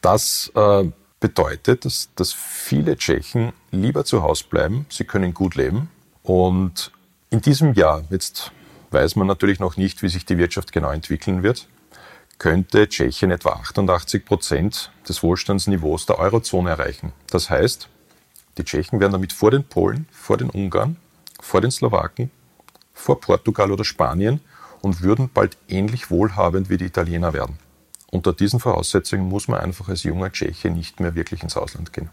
Das 0.00 0.52
äh, 0.54 0.84
bedeutet, 1.20 1.84
dass, 1.84 2.10
dass 2.16 2.32
viele 2.32 2.98
Tschechen 2.98 3.52
lieber 3.70 4.04
zu 4.04 4.22
Hause 4.22 4.44
bleiben, 4.50 4.86
sie 4.90 5.04
können 5.04 5.32
gut 5.32 5.54
leben 5.54 5.88
und 6.22 6.92
in 7.30 7.40
diesem 7.40 7.72
Jahr, 7.74 8.04
jetzt 8.10 8.52
weiß 8.94 9.16
man 9.16 9.26
natürlich 9.26 9.60
noch 9.60 9.76
nicht, 9.76 10.02
wie 10.02 10.08
sich 10.08 10.24
die 10.24 10.38
Wirtschaft 10.38 10.72
genau 10.72 10.90
entwickeln 10.90 11.42
wird, 11.42 11.68
könnte 12.38 12.88
Tschechien 12.88 13.30
etwa 13.30 13.50
88 13.50 14.24
Prozent 14.24 14.90
des 15.06 15.22
Wohlstandsniveaus 15.22 16.06
der 16.06 16.18
Eurozone 16.18 16.70
erreichen. 16.70 17.12
Das 17.30 17.50
heißt, 17.50 17.88
die 18.56 18.64
Tschechen 18.64 19.00
werden 19.00 19.12
damit 19.12 19.32
vor 19.32 19.50
den 19.50 19.64
Polen, 19.64 20.06
vor 20.10 20.36
den 20.36 20.48
Ungarn, 20.48 20.96
vor 21.40 21.60
den 21.60 21.70
Slowaken, 21.70 22.30
vor 22.92 23.20
Portugal 23.20 23.70
oder 23.70 23.84
Spanien 23.84 24.40
und 24.80 25.02
würden 25.02 25.28
bald 25.32 25.58
ähnlich 25.68 26.10
wohlhabend 26.10 26.70
wie 26.70 26.76
die 26.76 26.86
Italiener 26.86 27.32
werden. 27.32 27.58
Unter 28.10 28.32
diesen 28.32 28.60
Voraussetzungen 28.60 29.28
muss 29.28 29.48
man 29.48 29.60
einfach 29.60 29.88
als 29.88 30.04
junger 30.04 30.30
Tscheche 30.30 30.70
nicht 30.70 31.00
mehr 31.00 31.14
wirklich 31.16 31.42
ins 31.42 31.56
Ausland 31.56 31.92
gehen. 31.92 32.10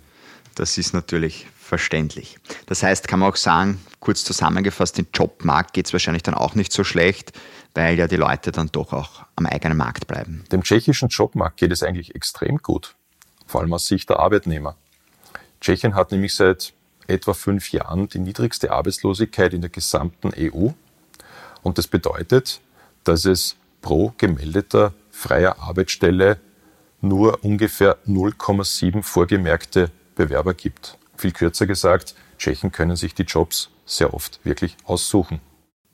Das 0.55 0.77
ist 0.77 0.93
natürlich 0.93 1.47
verständlich. 1.57 2.37
Das 2.65 2.83
heißt, 2.83 3.07
kann 3.07 3.19
man 3.19 3.29
auch 3.29 3.37
sagen, 3.37 3.79
kurz 3.99 4.23
zusammengefasst, 4.23 4.97
den 4.97 5.07
Jobmarkt 5.13 5.73
geht 5.73 5.87
es 5.87 5.93
wahrscheinlich 5.93 6.23
dann 6.23 6.33
auch 6.33 6.55
nicht 6.55 6.73
so 6.73 6.83
schlecht, 6.83 7.31
weil 7.73 7.97
ja 7.97 8.07
die 8.07 8.17
Leute 8.17 8.51
dann 8.51 8.67
doch 8.71 8.91
auch 8.91 9.25
am 9.35 9.45
eigenen 9.45 9.77
Markt 9.77 10.07
bleiben. 10.07 10.43
Dem 10.51 10.63
tschechischen 10.63 11.07
Jobmarkt 11.07 11.57
geht 11.57 11.71
es 11.71 11.83
eigentlich 11.83 12.13
extrem 12.15 12.57
gut, 12.57 12.95
vor 13.45 13.61
allem 13.61 13.73
aus 13.73 13.87
Sicht 13.87 14.09
der 14.09 14.19
Arbeitnehmer. 14.19 14.75
Tschechien 15.61 15.95
hat 15.95 16.11
nämlich 16.11 16.35
seit 16.35 16.73
etwa 17.07 17.33
fünf 17.33 17.71
Jahren 17.71 18.09
die 18.09 18.19
niedrigste 18.19 18.71
Arbeitslosigkeit 18.71 19.53
in 19.53 19.61
der 19.61 19.69
gesamten 19.69 20.31
EU. 20.37 20.69
Und 21.61 21.77
das 21.77 21.87
bedeutet, 21.87 22.59
dass 23.03 23.25
es 23.25 23.55
pro 23.81 24.13
gemeldeter 24.17 24.93
freier 25.11 25.59
Arbeitsstelle 25.59 26.39
nur 27.01 27.43
ungefähr 27.43 27.97
0,7 28.07 29.03
vorgemerkte 29.03 29.91
Bewerber 30.25 30.53
gibt. 30.53 30.97
Viel 31.17 31.31
kürzer 31.31 31.65
gesagt, 31.65 32.15
Tschechen 32.37 32.71
können 32.71 32.95
sich 32.95 33.15
die 33.15 33.23
Jobs 33.23 33.69
sehr 33.85 34.13
oft 34.13 34.39
wirklich 34.43 34.77
aussuchen. 34.85 35.39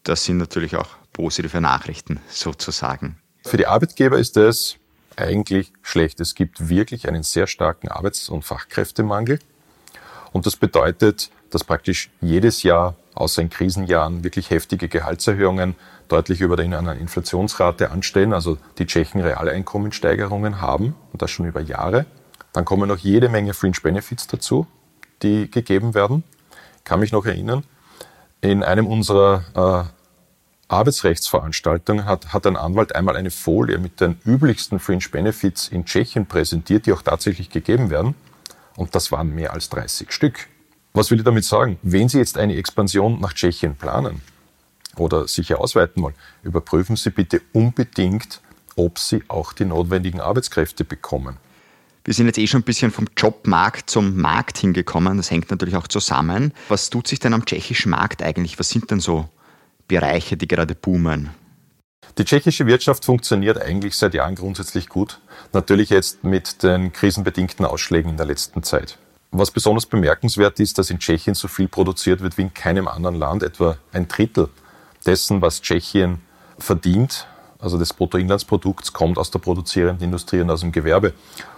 Das 0.04 0.24
sind 0.24 0.38
natürlich 0.38 0.76
auch 0.76 0.90
positive 1.13 1.62
Nachrichten 1.62 2.20
sozusagen. 2.30 3.18
Für 3.44 3.58
die 3.58 3.68
Arbeitgeber 3.68 4.18
ist 4.18 4.36
das 4.36 4.76
eigentlich 5.16 5.74
schlecht. 5.82 6.20
Es 6.20 6.36
gibt 6.36 6.70
wirklich 6.70 7.08
einen 7.08 7.24
sehr 7.24 7.48
starken 7.48 7.88
Arbeits- 7.88 8.30
und 8.30 8.44
Fachkräftemangel. 8.44 9.40
Und 10.32 10.46
das 10.46 10.56
bedeutet, 10.56 11.32
dass 11.50 11.63
praktisch 11.63 12.10
jedes 12.22 12.63
Jahr, 12.63 12.96
außer 13.16 13.42
in 13.42 13.50
Krisenjahren, 13.50 14.24
wirklich 14.24 14.50
heftige 14.50 14.90
Gehaltserhöhungen 14.90 15.76
deutlich 16.08 16.42
über 16.42 16.56
der 16.56 16.66
Inflationsrate 16.66 17.92
anstehen. 17.92 18.34
Also 18.34 18.58
die 18.78 18.86
Tschechen 18.86 19.22
Realeinkommenssteigerungen 19.22 20.62
haben 20.62 20.96
und 21.13 21.22
das 21.22 21.32
schon 21.32 21.48
über 21.48 21.62
Jahre. 21.62 22.06
Dann 22.58 22.65
kommen 22.65 22.89
noch 22.89 22.98
jede 22.98 23.30
Menge 23.30 23.54
Fringe 23.54 23.78
Benefits 23.84 24.26
dazu, 24.26 24.65
die 25.22 25.52
gegeben 25.52 25.93
werden. 25.93 26.24
Ich 26.78 26.86
kann 26.86 27.00
mich 27.00 27.12
noch 27.12 27.28
erinnern, 27.28 27.63
in 28.41 28.63
einem 28.63 28.88
unserer 28.88 29.43
äh, 30.67 30.74
Arbeitsrechtsveranstaltungen 30.74 32.06
hat, 32.06 32.34
hat 32.34 32.48
ein 32.48 32.56
Anwalt 32.56 32.96
einmal 32.96 33.15
eine 33.15 33.30
Folie 33.30 33.78
mit 33.78 34.02
den 34.02 34.20
üblichsten 34.26 34.80
Fringe 34.80 35.04
Benefits 35.12 35.67
in 35.67 35.86
Tschechien 35.86 36.26
präsentiert, 36.26 36.88
die 36.88 36.93
auch 36.93 37.04
tatsächlich 37.04 37.52
gegeben 37.52 37.91
werden. 37.91 38.15
Und 38.76 38.96
das 38.96 39.12
waren 39.12 39.36
mehr 39.36 39.54
als 39.54 39.70
30 39.70 40.12
Stück. 40.12 40.48
Was 40.93 41.12
will 41.12 41.20
ich 41.20 41.26
damit 41.26 41.46
sagen? 41.46 41.78
Wenn 41.84 42.10
Sie 42.10 42.17
jetzt 42.17 42.39
eine 42.39 42.56
Expansion 42.56 43.22
nach 43.22 43.34
Tschechien 43.34 43.76
planen 43.76 44.24
oder 44.96 45.28
sicher 45.28 45.62
ausweiten 45.62 46.02
wollen, 46.02 46.15
überprüfen 46.41 46.96
Sie 46.96 47.12
bitte 47.12 47.39
unbedingt, 47.54 48.41
ob 48.76 48.98
Sie 48.98 49.24
auch 49.28 49.54
die 49.54 49.65
notwendigen 49.65 50.22
Arbeitskräfte 50.22 50.86
bekommen. 50.86 51.38
Wir 52.08 52.13
sind 52.13 52.28
jetzt 52.28 52.38
eh 52.38 52.48
schon 52.48 52.62
ein 52.62 52.63
bisschen 52.63 52.89
vom 52.89 53.06
Jobmarkt 53.17 53.89
zum 53.89 54.15
Markt 54.15 54.58
hingekommen. 54.60 55.17
Das 55.17 55.30
hängt 55.30 55.52
natürlich 55.52 55.76
auch 55.76 55.89
zusammen. 55.89 56.54
Was 56.70 56.89
tut 56.89 57.06
sich 57.06 57.20
denn 57.20 57.34
am 57.34 57.46
tschechischen 57.46 57.89
Markt 57.91 58.24
eigentlich? 58.24 58.58
Was 58.60 58.70
sind 58.70 58.89
denn 58.91 59.02
so 59.02 59.28
Bereiche, 59.89 60.38
die 60.38 60.48
gerade 60.48 60.74
boomen? 60.74 61.32
Die 62.17 62.24
tschechische 62.24 62.65
Wirtschaft 62.65 63.04
funktioniert 63.04 63.62
eigentlich 63.62 63.98
seit 63.98 64.13
Jahren 64.13 64.36
grundsätzlich 64.36 64.88
gut. 64.88 65.20
Natürlich 65.52 65.89
jetzt 65.89 66.24
mit 66.24 66.63
den 66.63 66.93
krisenbedingten 66.93 67.65
Ausschlägen 67.65 68.12
in 68.12 68.15
der 68.15 68.26
letzten 68.26 68.63
Zeit. 68.63 68.98
Was 69.32 69.52
besonders 69.52 69.86
bemerkenswert 69.86 70.62
ist, 70.62 70.78
dass 70.78 70.89
in 70.89 71.00
Tschechien 71.00 71.36
so 71.36 71.50
viel 71.50 71.67
produziert 71.67 72.22
wird 72.22 72.38
wie 72.38 72.43
in 72.43 72.54
keinem 72.54 72.88
anderen 72.88 73.15
Land. 73.15 73.43
Etwa 73.43 73.78
ein 73.91 74.08
Drittel 74.08 74.48
dessen, 75.06 75.41
was 75.41 75.62
Tschechien 75.62 76.22
verdient, 76.58 77.28
also 77.60 77.78
des 77.78 77.93
Bruttoinlandsprodukts, 77.93 78.93
kommt 78.93 79.17
aus 79.17 79.32
der 79.32 79.39
produzierenden 79.39 80.06
Industrie 80.06 80.41
und 80.41 80.50
aus 80.50 80.62
dem 80.62 80.72
Gewerbe. 80.72 81.13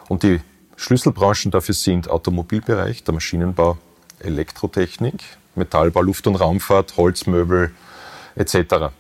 Und 0.08 0.24
die 0.24 0.42
Schlüsselbranchen 0.76 1.52
dafür 1.52 1.76
sind 1.76 2.10
Automobilbereich, 2.10 3.04
der 3.04 3.14
Maschinenbau, 3.14 3.78
Elektrotechnik, 4.20 5.24
Metallbau, 5.56 6.02
Luft- 6.02 6.28
und 6.28 6.36
Raumfahrt, 6.36 6.96
Holzmöbel 6.98 7.72
etc. 8.36 8.92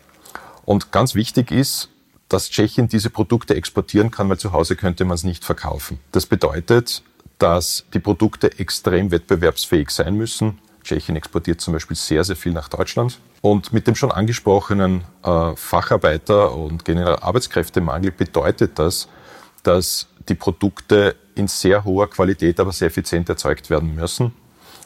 Und 0.65 0.91
ganz 0.91 1.15
wichtig 1.15 1.51
ist, 1.51 1.89
dass 2.27 2.49
Tschechien 2.49 2.87
diese 2.87 3.09
Produkte 3.09 3.55
exportieren 3.55 4.11
kann, 4.11 4.29
weil 4.29 4.37
zu 4.37 4.51
Hause 4.51 4.75
könnte 4.75 5.03
man 5.05 5.15
es 5.15 5.23
nicht 5.23 5.43
verkaufen. 5.43 5.99
Das 6.11 6.25
bedeutet, 6.25 7.01
dass 7.39 7.85
die 7.93 7.99
Produkte 7.99 8.59
extrem 8.59 9.11
wettbewerbsfähig 9.11 9.89
sein 9.89 10.15
müssen. 10.15 10.59
Tschechien 10.89 11.15
exportiert 11.15 11.61
zum 11.61 11.73
Beispiel 11.73 11.95
sehr, 11.95 12.23
sehr 12.23 12.35
viel 12.35 12.51
nach 12.51 12.67
Deutschland. 12.67 13.19
Und 13.41 13.71
mit 13.71 13.85
dem 13.85 13.93
schon 13.93 14.11
angesprochenen 14.11 15.03
äh, 15.23 15.55
Facharbeiter- 15.55 16.55
und 16.55 16.83
generell 16.83 17.17
Arbeitskräftemangel 17.17 18.11
bedeutet 18.11 18.79
das, 18.79 19.07
dass 19.61 20.07
die 20.27 20.33
Produkte 20.33 21.15
in 21.35 21.47
sehr 21.47 21.83
hoher 21.83 22.09
Qualität, 22.09 22.59
aber 22.59 22.71
sehr 22.71 22.87
effizient 22.87 23.29
erzeugt 23.29 23.69
werden 23.69 23.93
müssen. 23.93 24.33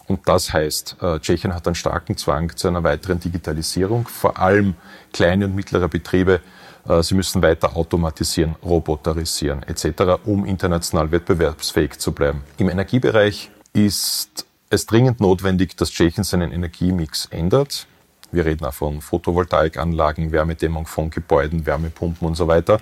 Und 0.07 0.27
das 0.27 0.51
heißt, 0.51 0.97
äh, 1.01 1.19
Tschechien 1.19 1.55
hat 1.55 1.65
einen 1.67 1.75
starken 1.75 2.17
Zwang 2.17 2.53
zu 2.55 2.67
einer 2.67 2.83
weiteren 2.83 3.21
Digitalisierung, 3.21 4.05
vor 4.05 4.37
allem 4.37 4.75
kleine 5.13 5.45
und 5.45 5.55
mittlere 5.55 5.87
Betriebe. 5.87 6.41
Äh, 6.85 7.01
sie 7.01 7.15
müssen 7.15 7.41
weiter 7.41 7.77
automatisieren, 7.77 8.55
roboterisieren 8.61 9.63
etc., 9.63 10.19
um 10.25 10.45
international 10.45 11.11
wettbewerbsfähig 11.11 11.97
zu 11.97 12.11
bleiben. 12.11 12.43
Im 12.57 12.67
Energiebereich 12.67 13.51
ist 13.71 14.45
es 14.73 14.85
dringend 14.85 15.19
notwendig, 15.19 15.77
dass 15.77 15.91
Tschechien 15.91 16.23
seinen 16.23 16.51
Energiemix 16.51 17.27
ändert. 17.27 17.87
Wir 18.31 18.45
reden 18.45 18.65
auch 18.65 18.73
von 18.73 19.01
Photovoltaikanlagen, 19.01 20.31
Wärmedämmung 20.31 20.87
von 20.87 21.09
Gebäuden, 21.09 21.65
Wärmepumpen 21.65 22.27
und 22.27 22.35
so 22.35 22.47
weiter. 22.47 22.81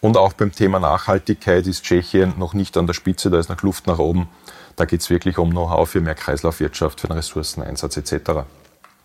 Und 0.00 0.16
auch 0.16 0.32
beim 0.32 0.52
Thema 0.52 0.80
Nachhaltigkeit 0.80 1.66
ist 1.66 1.84
Tschechien 1.84 2.34
noch 2.38 2.54
nicht 2.54 2.76
an 2.76 2.86
der 2.86 2.94
Spitze, 2.94 3.30
da 3.30 3.38
ist 3.38 3.50
noch 3.50 3.62
Luft 3.62 3.86
nach 3.86 3.98
oben. 3.98 4.28
Da 4.76 4.86
geht 4.86 5.02
es 5.02 5.10
wirklich 5.10 5.38
um 5.38 5.50
Know-how 5.50 5.88
für 5.88 6.00
mehr 6.00 6.14
Kreislaufwirtschaft, 6.14 7.00
für 7.00 7.08
den 7.08 7.16
Ressourceneinsatz 7.16 7.98
etc. 7.98 8.44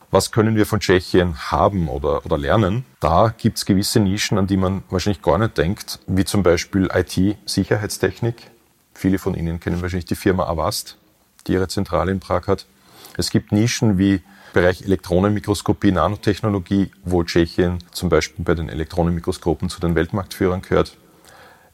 Was 0.09 0.31
können 0.31 0.55
wir 0.55 0.65
von 0.65 0.79
Tschechien 0.79 1.51
haben 1.51 1.89
oder, 1.89 2.25
oder 2.25 2.37
lernen? 2.37 2.85
Da 3.01 3.33
gibt 3.37 3.57
es 3.57 3.65
gewisse 3.65 3.99
Nischen, 3.99 4.37
an 4.37 4.47
die 4.47 4.55
man 4.55 4.83
wahrscheinlich 4.89 5.21
gar 5.21 5.37
nicht 5.37 5.57
denkt, 5.57 5.99
wie 6.07 6.23
zum 6.23 6.43
Beispiel 6.43 6.89
IT-Sicherheitstechnik. 6.93 8.49
Viele 8.93 9.19
von 9.19 9.35
Ihnen 9.35 9.59
kennen 9.59 9.81
wahrscheinlich 9.81 10.05
die 10.05 10.15
Firma 10.15 10.45
Avast, 10.47 10.97
die 11.47 11.53
ihre 11.53 11.67
Zentrale 11.67 12.11
in 12.11 12.19
Prag 12.19 12.47
hat. 12.47 12.65
Es 13.17 13.31
gibt 13.31 13.51
Nischen 13.51 13.97
wie 13.97 14.21
Bereich 14.53 14.83
Elektronenmikroskopie, 14.83 15.91
Nanotechnologie, 15.91 16.91
wo 17.03 17.23
Tschechien 17.23 17.79
zum 17.91 18.09
Beispiel 18.09 18.43
bei 18.43 18.55
den 18.55 18.69
Elektronenmikroskopen 18.69 19.69
zu 19.69 19.79
den 19.79 19.95
Weltmarktführern 19.95 20.61
gehört. 20.61 20.97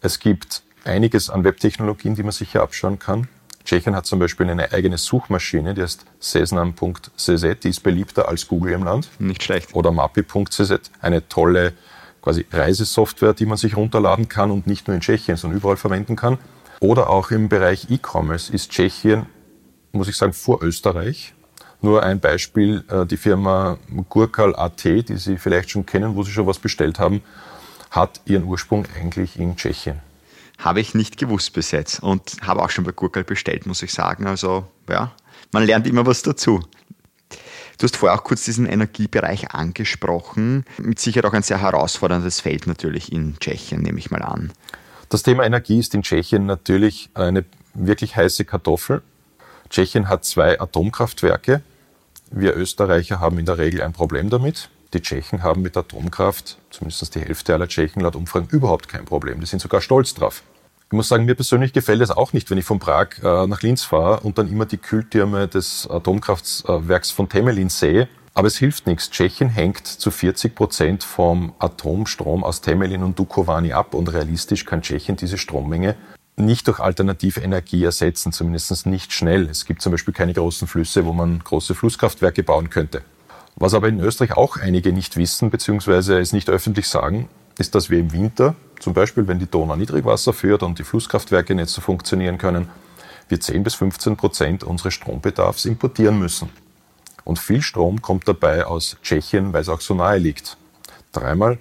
Es 0.01 0.19
gibt 0.19 0.63
einiges 0.83 1.29
an 1.29 1.43
Webtechnologien, 1.43 2.15
die 2.15 2.23
man 2.23 2.31
sich 2.31 2.51
hier 2.51 2.61
abschauen 2.61 2.99
kann. 2.99 3.27
Tschechien 3.63 3.95
hat 3.95 4.05
zum 4.05 4.19
Beispiel 4.19 4.49
eine 4.49 4.73
eigene 4.73 4.97
Suchmaschine, 4.97 5.73
die 5.73 5.81
heißt 5.81 6.05
sesnam.cz, 6.19 7.45
die 7.63 7.69
ist 7.69 7.83
beliebter 7.83 8.27
als 8.27 8.47
Google 8.47 8.73
im 8.73 8.83
Land. 8.83 9.09
Nicht 9.19 9.43
schlecht. 9.43 9.73
Oder 9.73 9.91
mapi.cz, 9.91 10.91
eine 10.99 11.27
tolle 11.29 11.73
quasi 12.21 12.45
Reisesoftware, 12.51 13.33
die 13.33 13.45
man 13.45 13.57
sich 13.57 13.77
runterladen 13.77 14.27
kann 14.27 14.51
und 14.51 14.67
nicht 14.67 14.87
nur 14.87 14.95
in 14.95 15.01
Tschechien, 15.01 15.37
sondern 15.37 15.59
überall 15.59 15.77
verwenden 15.77 16.15
kann. 16.15 16.37
Oder 16.79 17.09
auch 17.09 17.31
im 17.31 17.47
Bereich 17.47 17.89
E-Commerce 17.89 18.51
ist 18.51 18.71
Tschechien, 18.71 19.25
muss 19.93 20.07
ich 20.07 20.17
sagen, 20.17 20.33
vor 20.33 20.61
Österreich. 20.61 21.33
Nur 21.81 22.03
ein 22.03 22.19
Beispiel, 22.19 22.83
äh, 22.89 23.05
die 23.05 23.17
Firma 23.17 23.77
Gurkal.at, 24.09 24.83
die 24.83 25.17
Sie 25.17 25.37
vielleicht 25.37 25.69
schon 25.69 25.85
kennen, 25.85 26.15
wo 26.15 26.23
Sie 26.23 26.31
schon 26.31 26.47
was 26.47 26.59
bestellt 26.59 26.99
haben, 26.99 27.21
hat 27.91 28.21
ihren 28.25 28.45
Ursprung 28.45 28.85
eigentlich 28.97 29.37
in 29.37 29.55
Tschechien. 29.55 29.99
Habe 30.57 30.79
ich 30.79 30.95
nicht 30.95 31.17
gewusst 31.17 31.53
bis 31.53 31.71
jetzt 31.71 32.01
und 32.01 32.37
habe 32.41 32.63
auch 32.63 32.69
schon 32.69 32.85
bei 32.85 32.91
Gurkel 32.91 33.23
bestellt, 33.23 33.65
muss 33.65 33.83
ich 33.83 33.93
sagen. 33.93 34.25
Also 34.27 34.65
ja, 34.89 35.11
man 35.51 35.63
lernt 35.63 35.85
immer 35.87 36.05
was 36.05 36.21
dazu. 36.21 36.61
Du 37.77 37.83
hast 37.83 37.97
vorher 37.97 38.17
auch 38.17 38.23
kurz 38.23 38.45
diesen 38.45 38.65
Energiebereich 38.65 39.51
angesprochen. 39.51 40.65
Mit 40.77 40.99
Sicherheit 40.99 41.25
auch 41.25 41.33
ein 41.33 41.43
sehr 41.43 41.61
herausforderndes 41.61 42.39
Feld 42.39 42.65
natürlich 42.65 43.11
in 43.11 43.37
Tschechien, 43.39 43.81
nehme 43.81 43.99
ich 43.99 44.09
mal 44.09 44.21
an. 44.21 44.53
Das 45.09 45.21
Thema 45.21 45.43
Energie 45.43 45.79
ist 45.79 45.93
in 45.93 46.01
Tschechien 46.01 46.45
natürlich 46.45 47.09
eine 47.13 47.45
wirklich 47.73 48.15
heiße 48.15 48.45
Kartoffel. 48.45 49.01
Tschechien 49.73 50.07
hat 50.07 50.23
zwei 50.23 50.61
Atomkraftwerke. 50.61 51.63
Wir 52.29 52.55
Österreicher 52.55 53.19
haben 53.19 53.39
in 53.39 53.47
der 53.47 53.57
Regel 53.57 53.81
ein 53.81 53.91
Problem 53.91 54.29
damit. 54.29 54.69
Die 54.93 55.01
Tschechen 55.01 55.41
haben 55.41 55.63
mit 55.63 55.75
Atomkraft, 55.75 56.59
zumindest 56.69 57.15
die 57.15 57.21
Hälfte 57.21 57.55
aller 57.55 57.67
Tschechen 57.67 58.03
laut 58.03 58.15
Umfragen, 58.15 58.47
überhaupt 58.51 58.87
kein 58.87 59.05
Problem. 59.05 59.39
Die 59.39 59.47
sind 59.47 59.63
sogar 59.63 59.81
stolz 59.81 60.13
drauf. 60.13 60.43
Ich 60.85 60.91
muss 60.91 61.07
sagen, 61.07 61.25
mir 61.25 61.33
persönlich 61.33 61.73
gefällt 61.73 62.01
es 62.01 62.11
auch 62.11 62.33
nicht, 62.33 62.51
wenn 62.51 62.59
ich 62.59 62.65
von 62.65 62.77
Prag 62.77 63.17
äh, 63.23 63.47
nach 63.47 63.63
Linz 63.63 63.83
fahre 63.83 64.19
und 64.19 64.37
dann 64.37 64.47
immer 64.47 64.67
die 64.67 64.77
Kühltürme 64.77 65.47
des 65.47 65.89
Atomkraftwerks 65.89 67.09
von 67.09 67.27
Temelin 67.27 67.69
sehe. 67.69 68.07
Aber 68.35 68.49
es 68.49 68.57
hilft 68.57 68.85
nichts. 68.85 69.09
Tschechien 69.09 69.49
hängt 69.49 69.87
zu 69.87 70.11
40 70.11 70.53
Prozent 70.53 71.03
vom 71.03 71.53
Atomstrom 71.57 72.43
aus 72.43 72.61
Temelin 72.61 73.01
und 73.01 73.17
Dukovany 73.17 73.73
ab 73.73 73.95
und 73.95 74.13
realistisch 74.13 74.65
kann 74.65 74.83
Tschechien 74.83 75.17
diese 75.17 75.39
Strommenge 75.39 75.95
nicht 76.35 76.67
durch 76.67 76.79
alternative 76.79 77.41
Energie 77.41 77.83
ersetzen, 77.83 78.31
zumindest 78.31 78.85
nicht 78.85 79.13
schnell. 79.13 79.49
Es 79.49 79.65
gibt 79.65 79.81
zum 79.81 79.91
Beispiel 79.91 80.13
keine 80.13 80.33
großen 80.33 80.67
Flüsse, 80.67 81.05
wo 81.05 81.13
man 81.13 81.39
große 81.39 81.75
Flusskraftwerke 81.75 82.43
bauen 82.43 82.69
könnte. 82.69 83.03
Was 83.55 83.73
aber 83.73 83.87
in 83.87 83.99
Österreich 83.99 84.35
auch 84.35 84.57
einige 84.57 84.91
nicht 84.93 85.15
wissen, 85.15 85.51
beziehungsweise 85.51 86.19
es 86.19 86.33
nicht 86.33 86.49
öffentlich 86.49 86.87
sagen, 86.87 87.29
ist, 87.59 87.75
dass 87.75 87.89
wir 87.91 87.99
im 87.99 88.11
Winter, 88.11 88.55
zum 88.79 88.93
Beispiel 88.93 89.27
wenn 89.27 89.37
die 89.37 89.45
Donau 89.45 89.75
Niedrigwasser 89.75 90.33
führt 90.33 90.63
und 90.63 90.79
die 90.79 90.83
Flusskraftwerke 90.83 91.53
nicht 91.53 91.69
so 91.69 91.81
funktionieren 91.81 92.39
können, 92.39 92.69
wir 93.29 93.39
10 93.39 93.63
bis 93.63 93.75
15 93.75 94.17
Prozent 94.17 94.63
unseres 94.63 94.95
Strombedarfs 94.95 95.65
importieren 95.65 96.17
müssen. 96.17 96.49
Und 97.23 97.39
viel 97.39 97.61
Strom 97.61 98.01
kommt 98.01 98.27
dabei 98.27 98.65
aus 98.65 98.97
Tschechien, 99.01 99.53
weil 99.53 99.61
es 99.61 99.69
auch 99.69 99.81
so 99.81 99.93
nahe 99.93 100.17
liegt. 100.17 100.57
Dreimal 101.11 101.59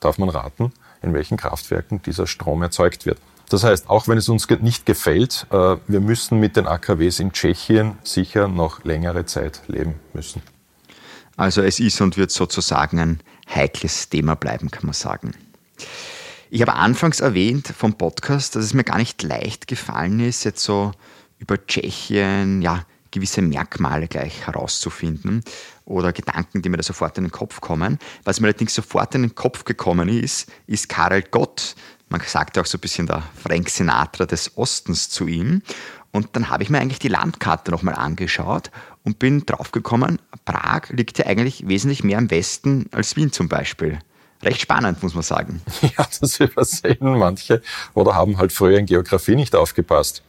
darf 0.00 0.18
man 0.18 0.28
raten, 0.28 0.72
in 1.02 1.12
welchen 1.14 1.36
Kraftwerken 1.36 2.02
dieser 2.02 2.26
Strom 2.26 2.62
erzeugt 2.62 3.06
wird. 3.06 3.18
Das 3.48 3.64
heißt, 3.64 3.90
auch 3.90 4.08
wenn 4.08 4.18
es 4.18 4.28
uns 4.28 4.48
nicht 4.48 4.86
gefällt, 4.86 5.46
äh, 5.50 5.76
wir 5.86 6.00
müssen 6.00 6.40
mit 6.40 6.56
den 6.56 6.66
AKWs 6.66 7.20
in 7.20 7.32
Tschechien 7.32 7.98
sicher 8.02 8.48
noch 8.48 8.84
längere 8.84 9.26
Zeit 9.26 9.62
leben 9.66 9.94
müssen. 10.12 10.42
Also 11.36 11.62
es 11.62 11.80
ist 11.80 12.00
und 12.00 12.16
wird 12.16 12.30
sozusagen 12.30 12.98
ein 12.98 13.20
heikles 13.52 14.08
Thema 14.08 14.34
bleiben, 14.36 14.70
kann 14.70 14.86
man 14.86 14.94
sagen. 14.94 15.34
Ich 16.50 16.60
habe 16.62 16.74
anfangs 16.74 17.20
erwähnt 17.20 17.66
vom 17.76 17.94
Podcast, 17.94 18.54
dass 18.54 18.64
es 18.64 18.74
mir 18.74 18.84
gar 18.84 18.98
nicht 18.98 19.22
leicht 19.22 19.66
gefallen 19.66 20.20
ist, 20.20 20.44
jetzt 20.44 20.62
so 20.62 20.92
über 21.38 21.64
Tschechien, 21.66 22.62
ja, 22.62 22.84
gewisse 23.10 23.42
Merkmale 23.42 24.08
gleich 24.08 24.46
herauszufinden 24.46 25.42
oder 25.84 26.12
Gedanken, 26.12 26.62
die 26.62 26.68
mir 26.68 26.76
da 26.76 26.82
sofort 26.82 27.16
in 27.18 27.24
den 27.24 27.30
Kopf 27.30 27.60
kommen. 27.60 27.98
Was 28.24 28.40
mir 28.40 28.48
allerdings 28.48 28.74
sofort 28.74 29.14
in 29.14 29.22
den 29.22 29.34
Kopf 29.34 29.64
gekommen 29.64 30.08
ist, 30.08 30.50
ist 30.66 30.88
Karel 30.88 31.22
Gott. 31.22 31.76
Man 32.14 32.22
sagt 32.24 32.56
auch 32.58 32.64
so 32.64 32.78
ein 32.78 32.80
bisschen 32.80 33.08
der 33.08 33.24
Frank 33.42 33.68
Sinatra 33.68 34.24
des 34.24 34.56
Ostens 34.56 35.10
zu 35.10 35.26
ihm. 35.26 35.62
Und 36.12 36.28
dann 36.36 36.48
habe 36.48 36.62
ich 36.62 36.70
mir 36.70 36.78
eigentlich 36.78 37.00
die 37.00 37.08
Landkarte 37.08 37.72
nochmal 37.72 37.96
angeschaut 37.96 38.70
und 39.02 39.18
bin 39.18 39.44
draufgekommen, 39.44 40.20
Prag 40.44 40.90
liegt 40.90 41.18
ja 41.18 41.26
eigentlich 41.26 41.66
wesentlich 41.66 42.04
mehr 42.04 42.18
im 42.18 42.30
Westen 42.30 42.88
als 42.92 43.16
Wien 43.16 43.32
zum 43.32 43.48
Beispiel. 43.48 43.98
Recht 44.44 44.60
spannend, 44.60 45.02
muss 45.02 45.14
man 45.14 45.24
sagen. 45.24 45.60
Ja, 45.82 46.06
das 46.20 46.38
übersehen 46.38 47.18
manche 47.18 47.60
oder 47.94 48.14
haben 48.14 48.38
halt 48.38 48.52
früher 48.52 48.78
in 48.78 48.86
Geografie 48.86 49.34
nicht 49.34 49.56
aufgepasst. 49.56 50.22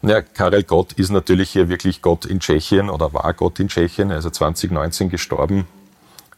Ja, 0.00 0.22
Karel 0.22 0.62
Gott 0.62 0.94
ist 0.94 1.10
natürlich 1.10 1.50
hier 1.50 1.68
wirklich 1.68 2.00
Gott 2.00 2.24
in 2.24 2.40
Tschechien 2.40 2.88
oder 2.88 3.12
war 3.12 3.34
Gott 3.34 3.60
in 3.60 3.68
Tschechien. 3.68 4.10
Er 4.10 4.20
ist 4.20 4.34
2019 4.34 5.10
gestorben. 5.10 5.66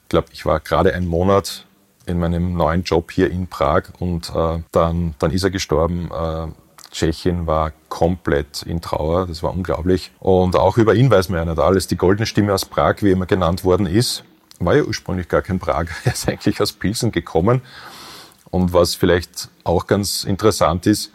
Ich 0.02 0.09
glaube, 0.09 0.26
ich 0.33 0.44
war 0.44 0.59
gerade 0.59 0.92
einen 0.92 1.07
Monat 1.07 1.66
in 2.06 2.18
meinem 2.18 2.54
neuen 2.54 2.84
Job 2.84 3.10
hier 3.10 3.30
in 3.30 3.46
Prag 3.48 3.84
und 3.98 4.30
äh, 4.34 4.60
dann, 4.72 5.14
dann 5.18 5.30
ist 5.30 5.44
er 5.44 5.50
gestorben. 5.50 6.10
Äh, 6.12 6.46
Tschechien 6.92 7.46
war 7.46 7.72
komplett 7.88 8.62
in 8.62 8.80
Trauer, 8.80 9.26
das 9.26 9.42
war 9.42 9.52
unglaublich. 9.52 10.12
Und 10.18 10.56
auch 10.56 10.78
über 10.78 10.94
ihn 10.94 11.10
weiß 11.10 11.28
man 11.28 11.40
ja 11.40 11.44
nicht 11.44 11.58
alles. 11.58 11.88
Die 11.88 11.96
goldene 11.96 12.26
Stimme 12.26 12.54
aus 12.54 12.64
Prag, 12.64 12.96
wie 13.00 13.10
immer 13.10 13.26
genannt 13.26 13.64
worden 13.64 13.86
ist, 13.86 14.24
war 14.60 14.76
ja 14.76 14.82
ursprünglich 14.82 15.28
gar 15.28 15.42
kein 15.42 15.58
Prag. 15.58 15.86
Er 16.04 16.12
ist 16.12 16.28
eigentlich 16.28 16.60
aus 16.60 16.72
Pilsen 16.72 17.12
gekommen. 17.12 17.60
Und 18.50 18.72
was 18.72 18.94
vielleicht 18.94 19.50
auch 19.64 19.86
ganz 19.86 20.24
interessant 20.24 20.86
ist, 20.86 21.12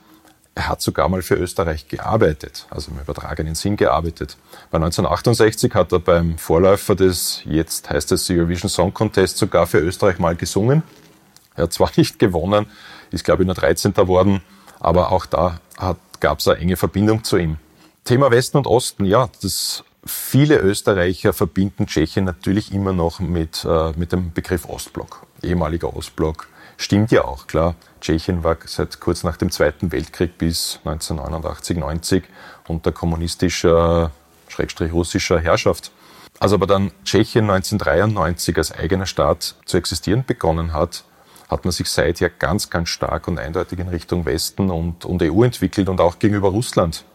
er 0.53 0.67
hat 0.67 0.81
sogar 0.81 1.07
mal 1.07 1.21
für 1.21 1.35
Österreich 1.35 1.87
gearbeitet, 1.87 2.67
also 2.69 2.91
im 2.91 2.99
übertragenen 2.99 3.55
Sinn 3.55 3.77
gearbeitet. 3.77 4.37
Bei 4.69 4.77
1968 4.77 5.73
hat 5.73 5.91
er 5.93 5.99
beim 5.99 6.37
Vorläufer 6.37 6.95
des, 6.95 7.41
jetzt 7.45 7.89
heißt 7.89 8.11
es 8.11 8.29
Eurovision 8.29 8.69
Song 8.69 8.93
Contest, 8.93 9.37
sogar 9.37 9.65
für 9.65 9.79
Österreich 9.79 10.19
mal 10.19 10.35
gesungen. 10.35 10.83
Er 11.55 11.63
hat 11.63 11.73
zwar 11.73 11.91
nicht 11.95 12.19
gewonnen, 12.19 12.67
ist 13.11 13.23
glaube 13.23 13.43
ich 13.43 13.47
nur 13.47 13.55
13. 13.55 13.93
geworden, 13.93 14.41
aber 14.79 15.11
auch 15.11 15.25
da 15.25 15.59
gab 16.19 16.39
es 16.39 16.47
eine 16.47 16.59
enge 16.59 16.77
Verbindung 16.77 17.23
zu 17.23 17.37
ihm. 17.37 17.57
Thema 18.03 18.31
Westen 18.31 18.57
und 18.57 18.67
Osten, 18.67 19.05
ja, 19.05 19.29
das 19.41 19.83
viele 20.05 20.57
Österreicher 20.57 21.33
verbinden 21.33 21.87
Tschechien 21.87 22.25
natürlich 22.25 22.73
immer 22.73 22.93
noch 22.93 23.19
mit, 23.19 23.65
äh, 23.65 23.91
mit 23.95 24.11
dem 24.11 24.33
Begriff 24.33 24.67
Ostblock, 24.67 25.25
ehemaliger 25.43 25.95
Ostblock. 25.95 26.47
Stimmt 26.81 27.11
ja 27.11 27.25
auch, 27.25 27.45
klar. 27.45 27.75
Tschechien 28.01 28.43
war 28.43 28.57
seit 28.65 28.99
kurz 28.99 29.23
nach 29.23 29.37
dem 29.37 29.51
Zweiten 29.51 29.91
Weltkrieg 29.91 30.39
bis 30.39 30.79
1989, 30.83 31.77
90 31.77 32.23
unter 32.67 32.91
kommunistischer, 32.91 34.09
schrägstrich 34.47 34.91
russischer 34.91 35.39
Herrschaft. 35.39 35.91
Als 36.39 36.53
aber 36.53 36.65
dann 36.65 36.91
Tschechien 37.05 37.47
1993 37.51 38.57
als 38.57 38.71
eigener 38.71 39.05
Staat 39.05 39.53
zu 39.65 39.77
existieren 39.77 40.25
begonnen 40.25 40.73
hat, 40.73 41.03
hat 41.49 41.65
man 41.65 41.71
sich 41.71 41.87
seither 41.87 42.31
ganz, 42.31 42.71
ganz 42.71 42.89
stark 42.89 43.27
und 43.27 43.37
eindeutig 43.37 43.77
in 43.77 43.87
Richtung 43.87 44.25
Westen 44.25 44.71
und, 44.71 45.05
und 45.05 45.21
EU 45.21 45.43
entwickelt 45.43 45.87
und 45.87 46.01
auch 46.01 46.17
gegenüber 46.17 46.49
Russland 46.49 47.05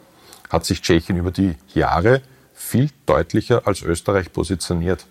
hat 0.49 0.65
sich 0.65 0.81
Tschechien 0.81 1.17
über 1.17 1.33
die 1.33 1.57
Jahre 1.75 2.23
viel 2.55 2.91
deutlicher 3.05 3.67
als 3.67 3.83
Österreich 3.83 4.33
positioniert. 4.33 5.07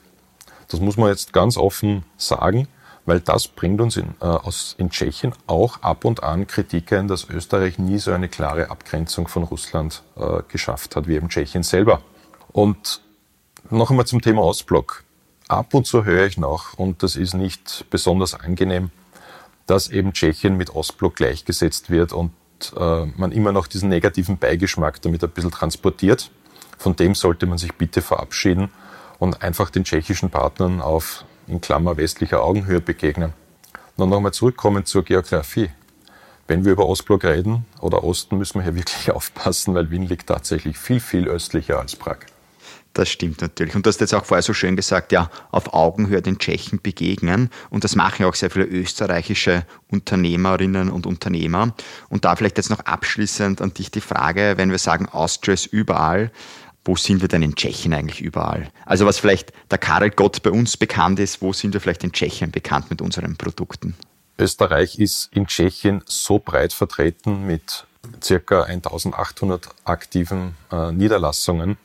Das 0.69 0.79
muss 0.79 0.95
man 0.95 1.09
jetzt 1.09 1.33
ganz 1.33 1.57
offen 1.57 2.05
sagen 2.15 2.69
weil 3.05 3.19
das 3.19 3.47
bringt 3.47 3.81
uns 3.81 3.97
in, 3.97 4.15
äh, 4.21 4.25
aus, 4.25 4.75
in 4.77 4.89
Tschechien 4.89 5.33
auch 5.47 5.81
ab 5.81 6.05
und 6.05 6.23
an 6.23 6.47
Kritik 6.47 6.91
ein, 6.93 7.07
dass 7.07 7.29
Österreich 7.29 7.77
nie 7.77 7.99
so 7.99 8.11
eine 8.11 8.29
klare 8.29 8.69
Abgrenzung 8.69 9.27
von 9.27 9.43
Russland 9.43 10.03
äh, 10.15 10.41
geschafft 10.47 10.95
hat, 10.95 11.07
wie 11.07 11.15
eben 11.15 11.29
Tschechien 11.29 11.63
selber. 11.63 12.01
Und 12.51 13.01
noch 13.69 13.89
einmal 13.89 14.05
zum 14.05 14.21
Thema 14.21 14.43
Ostblock. 14.43 15.03
Ab 15.47 15.73
und 15.73 15.85
zu 15.85 16.05
höre 16.05 16.25
ich 16.25 16.37
noch, 16.37 16.73
und 16.77 17.03
das 17.03 17.15
ist 17.15 17.35
nicht 17.35 17.85
besonders 17.91 18.33
angenehm, 18.33 18.89
dass 19.67 19.89
eben 19.89 20.13
Tschechien 20.13 20.57
mit 20.57 20.71
Ostblock 20.75 21.15
gleichgesetzt 21.15 21.89
wird 21.89 22.13
und 22.13 22.31
äh, 22.75 23.05
man 23.17 23.31
immer 23.31 23.51
noch 23.51 23.67
diesen 23.67 23.89
negativen 23.89 24.37
Beigeschmack 24.37 25.01
damit 25.01 25.23
ein 25.23 25.29
bisschen 25.29 25.51
transportiert. 25.51 26.31
Von 26.77 26.95
dem 26.95 27.15
sollte 27.15 27.45
man 27.45 27.57
sich 27.57 27.73
bitte 27.73 28.01
verabschieden 28.01 28.69
und 29.19 29.41
einfach 29.41 29.69
den 29.69 29.83
tschechischen 29.83 30.29
Partnern 30.29 30.81
auf 30.81 31.25
in 31.47 31.61
Klammer 31.61 31.97
westlicher 31.97 32.43
Augenhöhe 32.43 32.81
begegnen. 32.81 33.33
Und 33.97 34.09
nochmal 34.09 34.33
zurückkommen 34.33 34.85
zur 34.85 35.03
Geografie. 35.03 35.69
Wenn 36.47 36.63
wir 36.63 36.73
über 36.73 36.87
Ostblock 36.87 37.23
reden 37.23 37.65
oder 37.81 38.03
Osten, 38.03 38.37
müssen 38.37 38.59
wir 38.59 38.63
hier 38.63 38.75
wirklich 38.75 39.11
aufpassen, 39.11 39.73
weil 39.73 39.89
Wien 39.89 40.03
liegt 40.03 40.27
tatsächlich 40.27 40.77
viel, 40.77 40.99
viel 40.99 41.27
östlicher 41.27 41.79
als 41.79 41.95
Prag. 41.95 42.17
Das 42.95 43.09
stimmt 43.09 43.41
natürlich. 43.41 43.75
Und 43.75 43.85
du 43.85 43.89
hast 43.89 43.99
jetzt 43.99 44.13
auch 44.13 44.23
vorher 44.23 44.41
so 44.41 44.53
schön 44.53 44.77
gesagt, 44.77 45.11
ja, 45.11 45.29
auf 45.51 45.73
Augenhöhe 45.73 46.21
den 46.21 46.39
Tschechen 46.39 46.79
begegnen. 46.81 47.49
Und 47.69 47.83
das 47.83 47.97
machen 47.97 48.21
ja 48.21 48.29
auch 48.29 48.35
sehr 48.35 48.49
viele 48.49 48.63
österreichische 48.65 49.65
Unternehmerinnen 49.91 50.89
und 50.89 51.05
Unternehmer. 51.05 51.75
Und 52.07 52.23
da 52.23 52.37
vielleicht 52.37 52.55
jetzt 52.55 52.69
noch 52.69 52.79
abschließend 52.79 53.61
an 53.61 53.73
dich 53.73 53.91
die 53.91 53.99
Frage, 53.99 54.53
wenn 54.55 54.71
wir 54.71 54.77
sagen, 54.77 55.09
Austria 55.09 55.55
ist 55.55 55.65
überall, 55.65 56.31
wo 56.85 56.95
sind 56.95 57.21
wir 57.21 57.27
denn 57.27 57.41
in 57.41 57.55
Tschechien 57.55 57.93
eigentlich 57.93 58.21
überall? 58.21 58.69
Also 58.85 59.05
was 59.05 59.17
vielleicht 59.17 59.51
der 59.71 59.79
Karel 59.79 60.11
Gott 60.11 60.43
bei 60.43 60.51
uns 60.51 60.77
bekannt 60.77 61.19
ist, 61.19 61.41
wo 61.41 61.51
sind 61.51 61.73
wir 61.73 61.81
vielleicht 61.81 62.03
in 62.03 62.11
Tschechien 62.11 62.51
bekannt 62.51 62.91
mit 62.91 63.01
unseren 63.01 63.35
Produkten? 63.35 63.95
Österreich 64.37 64.99
ist 64.99 65.29
in 65.33 65.47
Tschechien 65.47 66.03
so 66.05 66.39
breit 66.39 66.73
vertreten 66.73 67.47
mit 67.47 67.85
circa 68.23 68.63
1800 68.63 69.69
aktiven 69.83 70.55
äh, 70.71 70.91
Niederlassungen, 70.91 71.77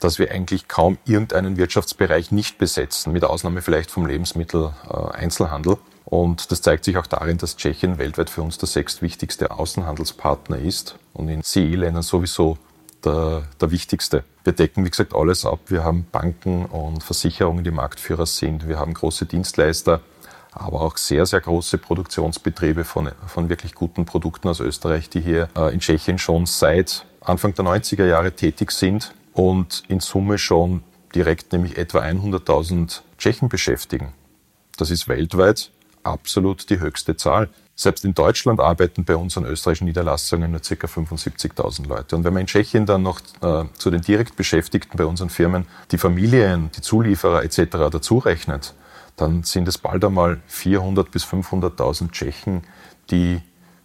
dass 0.00 0.18
wir 0.18 0.32
eigentlich 0.32 0.66
kaum 0.66 0.98
irgendeinen 1.04 1.56
Wirtschaftsbereich 1.56 2.32
nicht 2.32 2.58
besetzen, 2.58 3.12
mit 3.12 3.22
Ausnahme 3.22 3.62
vielleicht 3.62 3.90
vom 3.90 4.06
Lebensmitteleinzelhandel. 4.06 5.74
Äh, 5.74 5.76
und 6.06 6.50
das 6.50 6.60
zeigt 6.62 6.84
sich 6.84 6.96
auch 6.96 7.06
darin, 7.06 7.38
dass 7.38 7.56
Tschechien 7.56 7.98
weltweit 7.98 8.30
für 8.30 8.42
uns 8.42 8.58
der 8.58 8.66
sechstwichtigste 8.66 9.52
Außenhandelspartner 9.52 10.58
ist 10.58 10.96
und 11.12 11.28
in 11.28 11.44
CE-Ländern 11.44 12.02
sowieso 12.02 12.58
der, 13.04 13.42
der 13.60 13.70
wichtigste. 13.70 14.24
Wir 14.44 14.52
decken, 14.52 14.84
wie 14.84 14.90
gesagt, 14.90 15.14
alles 15.14 15.44
ab. 15.44 15.60
Wir 15.66 15.84
haben 15.84 16.06
Banken 16.10 16.66
und 16.66 17.02
Versicherungen, 17.02 17.64
die 17.64 17.70
Marktführer 17.70 18.26
sind. 18.26 18.68
Wir 18.68 18.78
haben 18.78 18.94
große 18.94 19.26
Dienstleister, 19.26 20.00
aber 20.52 20.80
auch 20.80 20.96
sehr, 20.96 21.26
sehr 21.26 21.40
große 21.40 21.78
Produktionsbetriebe 21.78 22.84
von, 22.84 23.10
von 23.26 23.48
wirklich 23.48 23.74
guten 23.74 24.04
Produkten 24.04 24.48
aus 24.48 24.60
Österreich, 24.60 25.10
die 25.10 25.20
hier 25.20 25.48
äh, 25.56 25.72
in 25.72 25.80
Tschechien 25.80 26.18
schon 26.18 26.46
seit 26.46 27.04
Anfang 27.20 27.54
der 27.54 27.64
90er 27.64 28.06
Jahre 28.06 28.32
tätig 28.32 28.70
sind 28.70 29.14
und 29.34 29.82
in 29.88 30.00
Summe 30.00 30.38
schon 30.38 30.82
direkt 31.14 31.52
nämlich 31.52 31.76
etwa 31.76 32.00
100.000 32.00 33.00
Tschechen 33.18 33.48
beschäftigen. 33.48 34.12
Das 34.76 34.90
ist 34.90 35.08
weltweit 35.08 35.70
absolut 36.02 36.68
die 36.70 36.80
höchste 36.80 37.16
Zahl. 37.16 37.48
Selbst 37.74 38.04
in 38.04 38.12
Deutschland 38.12 38.60
arbeiten 38.60 39.04
bei 39.04 39.16
unseren 39.16 39.46
österreichischen 39.46 39.86
Niederlassungen 39.86 40.50
nur 40.50 40.60
ca. 40.60 40.86
75.000 40.86 41.88
Leute. 41.88 42.14
Und 42.14 42.24
wenn 42.24 42.34
man 42.34 42.42
in 42.42 42.46
Tschechien 42.46 42.84
dann 42.84 43.02
noch 43.02 43.20
äh, 43.40 43.64
zu 43.78 43.90
den 43.90 44.02
direkt 44.02 44.36
Beschäftigten 44.36 44.98
bei 44.98 45.06
unseren 45.06 45.30
Firmen 45.30 45.66
die 45.90 45.96
Familien, 45.96 46.70
die 46.76 46.82
Zulieferer 46.82 47.42
etc. 47.42 47.90
dazu 47.90 48.18
rechnet, 48.18 48.74
dann 49.16 49.42
sind 49.44 49.66
es 49.68 49.78
bald 49.78 50.04
einmal 50.04 50.40
400.000 50.50 51.10
bis 51.10 51.24
500.000 51.24 52.10
Tschechen, 52.10 52.64
die 53.10 53.40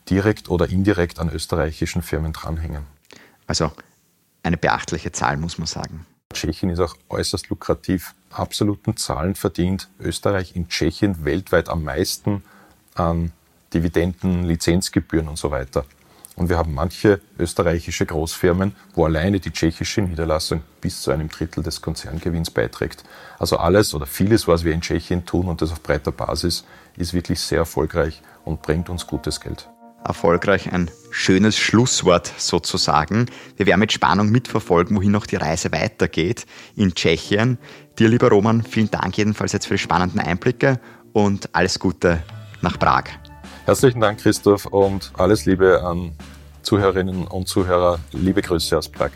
direkt 0.10 0.49
oder 0.49 0.69
indirekt 0.69 1.19
an 1.19 1.30
österreichischen 1.30 2.01
Firmen 2.01 2.34
dranhängen. 2.34 2.84
Also 3.47 3.71
eine 4.43 4.58
beachtliche 4.58 5.12
Zahl, 5.12 5.38
muss 5.38 5.58
man 5.58 5.67
sagen. 5.67 6.06
Tschechien 6.34 6.69
ist 6.69 6.80
auch 6.80 6.95
äußerst 7.10 7.49
lukrativ. 7.49 8.13
Absoluten 8.36 8.98
Zahlen 8.98 9.36
verdient 9.36 9.89
Österreich 10.00 10.56
in 10.56 10.67
Tschechien 10.67 11.24
weltweit 11.26 11.69
am 11.69 11.84
meisten 11.84 12.43
an 12.93 13.32
Dividenden, 13.74 14.43
Lizenzgebühren 14.43 15.28
und 15.28 15.38
so 15.38 15.52
weiter. 15.52 15.86
Und 16.36 16.50
wir 16.50 16.58
haben 16.58 16.74
manche 16.74 17.21
österreichische 17.39 18.06
Großfirmen, 18.06 18.76
wo 18.93 19.06
alleine 19.06 19.39
die 19.39 19.52
tschechische 19.52 20.02
Niederlassung 20.02 20.63
bis 20.82 21.02
zu 21.02 21.12
einem 21.12 21.30
Drittel 21.30 21.63
des 21.63 21.82
Konzerngewinns 21.82 22.52
beiträgt. 22.52 23.06
Also 23.39 23.58
alles 23.58 23.93
oder 23.93 24.06
vieles, 24.06 24.48
was 24.48 24.65
wir 24.65 24.74
in 24.74 24.82
Tschechien 24.82 25.26
tun 25.26 25.48
und 25.48 25.62
das 25.62 25.71
auf 25.71 25.82
breiter 25.82 26.12
Basis, 26.12 26.65
ist 26.98 27.13
wirklich 27.13 27.39
sehr 27.39 27.60
erfolgreich 27.60 28.21
und 28.43 28.62
bringt 28.62 28.89
uns 28.89 29.08
gutes 29.08 29.39
Geld. 29.39 29.69
Erfolgreich 30.06 30.72
ein 30.72 30.89
schönes 31.12 31.58
Schlusswort 31.58 32.32
sozusagen. 32.38 33.26
Wir 33.58 33.65
werden 33.65 33.80
mit 33.80 33.91
Spannung 33.91 34.30
mitverfolgen, 34.30 34.96
wohin 34.96 35.12
noch 35.12 35.26
die 35.26 35.36
Reise 35.36 35.72
weitergeht 35.72 36.46
in 36.76 36.94
Tschechien. 36.94 37.58
Dir, 37.98 38.10
lieber 38.10 38.30
Roman, 38.30 38.63
vielen 38.63 38.91
Dank 38.91 39.18
jedenfalls 39.18 39.54
jetzt 39.54 39.68
für 39.68 39.76
die 39.76 39.80
spannenden 39.80 40.20
Einblicke 40.20 40.80
und 41.13 41.50
alles 41.54 41.80
Gute 41.80 42.24
nach 42.62 42.78
Prag. 42.78 43.06
Herzlichen 43.65 44.00
Dank, 44.02 44.20
Christoph, 44.20 44.65
und 44.65 45.12
alles 45.18 45.46
Liebe 45.46 45.82
an 45.82 46.13
Zuhörerinnen 46.62 47.26
und 47.28 47.48
Zuhörer. 47.48 48.00
Liebe 48.12 48.41
Grüße 48.41 48.78
aus 48.78 48.89
Prag. 48.89 49.12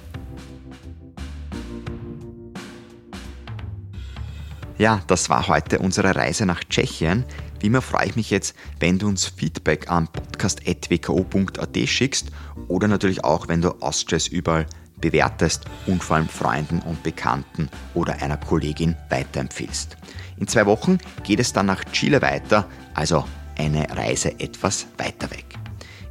Ja, 4.79 5.01
das 5.07 5.29
war 5.29 5.47
heute 5.49 5.79
unsere 5.79 6.15
Reise 6.15 6.45
nach 6.45 6.63
Tschechien. 6.63 7.25
Wie 7.59 7.67
immer 7.67 7.81
freue 7.81 8.07
ich 8.07 8.15
mich 8.15 8.29
jetzt, 8.29 8.55
wenn 8.79 8.99
du 8.99 9.07
uns 9.07 9.25
Feedback 9.25 9.91
an 9.91 10.07
podcast.wko.at 10.07 11.77
schickst 11.87 12.31
oder 12.67 12.87
natürlich 12.87 13.23
auch, 13.23 13.47
wenn 13.47 13.61
du 13.61 13.69
Austrias 13.81 14.27
überall 14.27 14.65
bewertest 15.01 15.65
und 15.85 16.03
vor 16.03 16.17
allem 16.17 16.29
Freunden 16.29 16.79
und 16.79 17.03
Bekannten 17.03 17.69
oder 17.93 18.21
einer 18.21 18.37
Kollegin 18.37 18.95
weiterempfiehlst. 19.09 19.97
In 20.37 20.47
zwei 20.47 20.65
Wochen 20.65 20.97
geht 21.23 21.39
es 21.39 21.53
dann 21.53 21.65
nach 21.65 21.83
Chile 21.85 22.21
weiter, 22.21 22.67
also 22.93 23.25
eine 23.57 23.89
Reise 23.89 24.39
etwas 24.39 24.87
weiter 24.97 25.29
weg. 25.31 25.45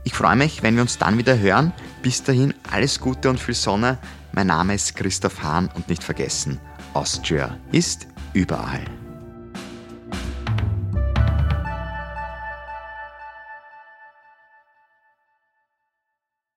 Ich 0.05 0.13
freue 0.15 0.37
mich, 0.37 0.63
wenn 0.63 0.75
wir 0.75 0.83
uns 0.83 0.99
dann 0.99 1.19
wieder 1.19 1.39
hören. 1.39 1.73
Bis 2.03 2.23
dahin 2.23 2.55
alles 2.71 3.01
Gute 3.01 3.31
und 3.31 3.41
viel 3.41 3.55
Sonne. 3.55 3.99
Mein 4.33 4.47
Name 4.47 4.75
ist 4.75 4.97
Christoph 4.97 5.43
Hahn 5.43 5.69
und 5.75 5.89
nicht 5.89 6.05
vergessen, 6.05 6.61
Austria 6.95 7.59
ist 7.73 8.07
überall. 8.33 8.85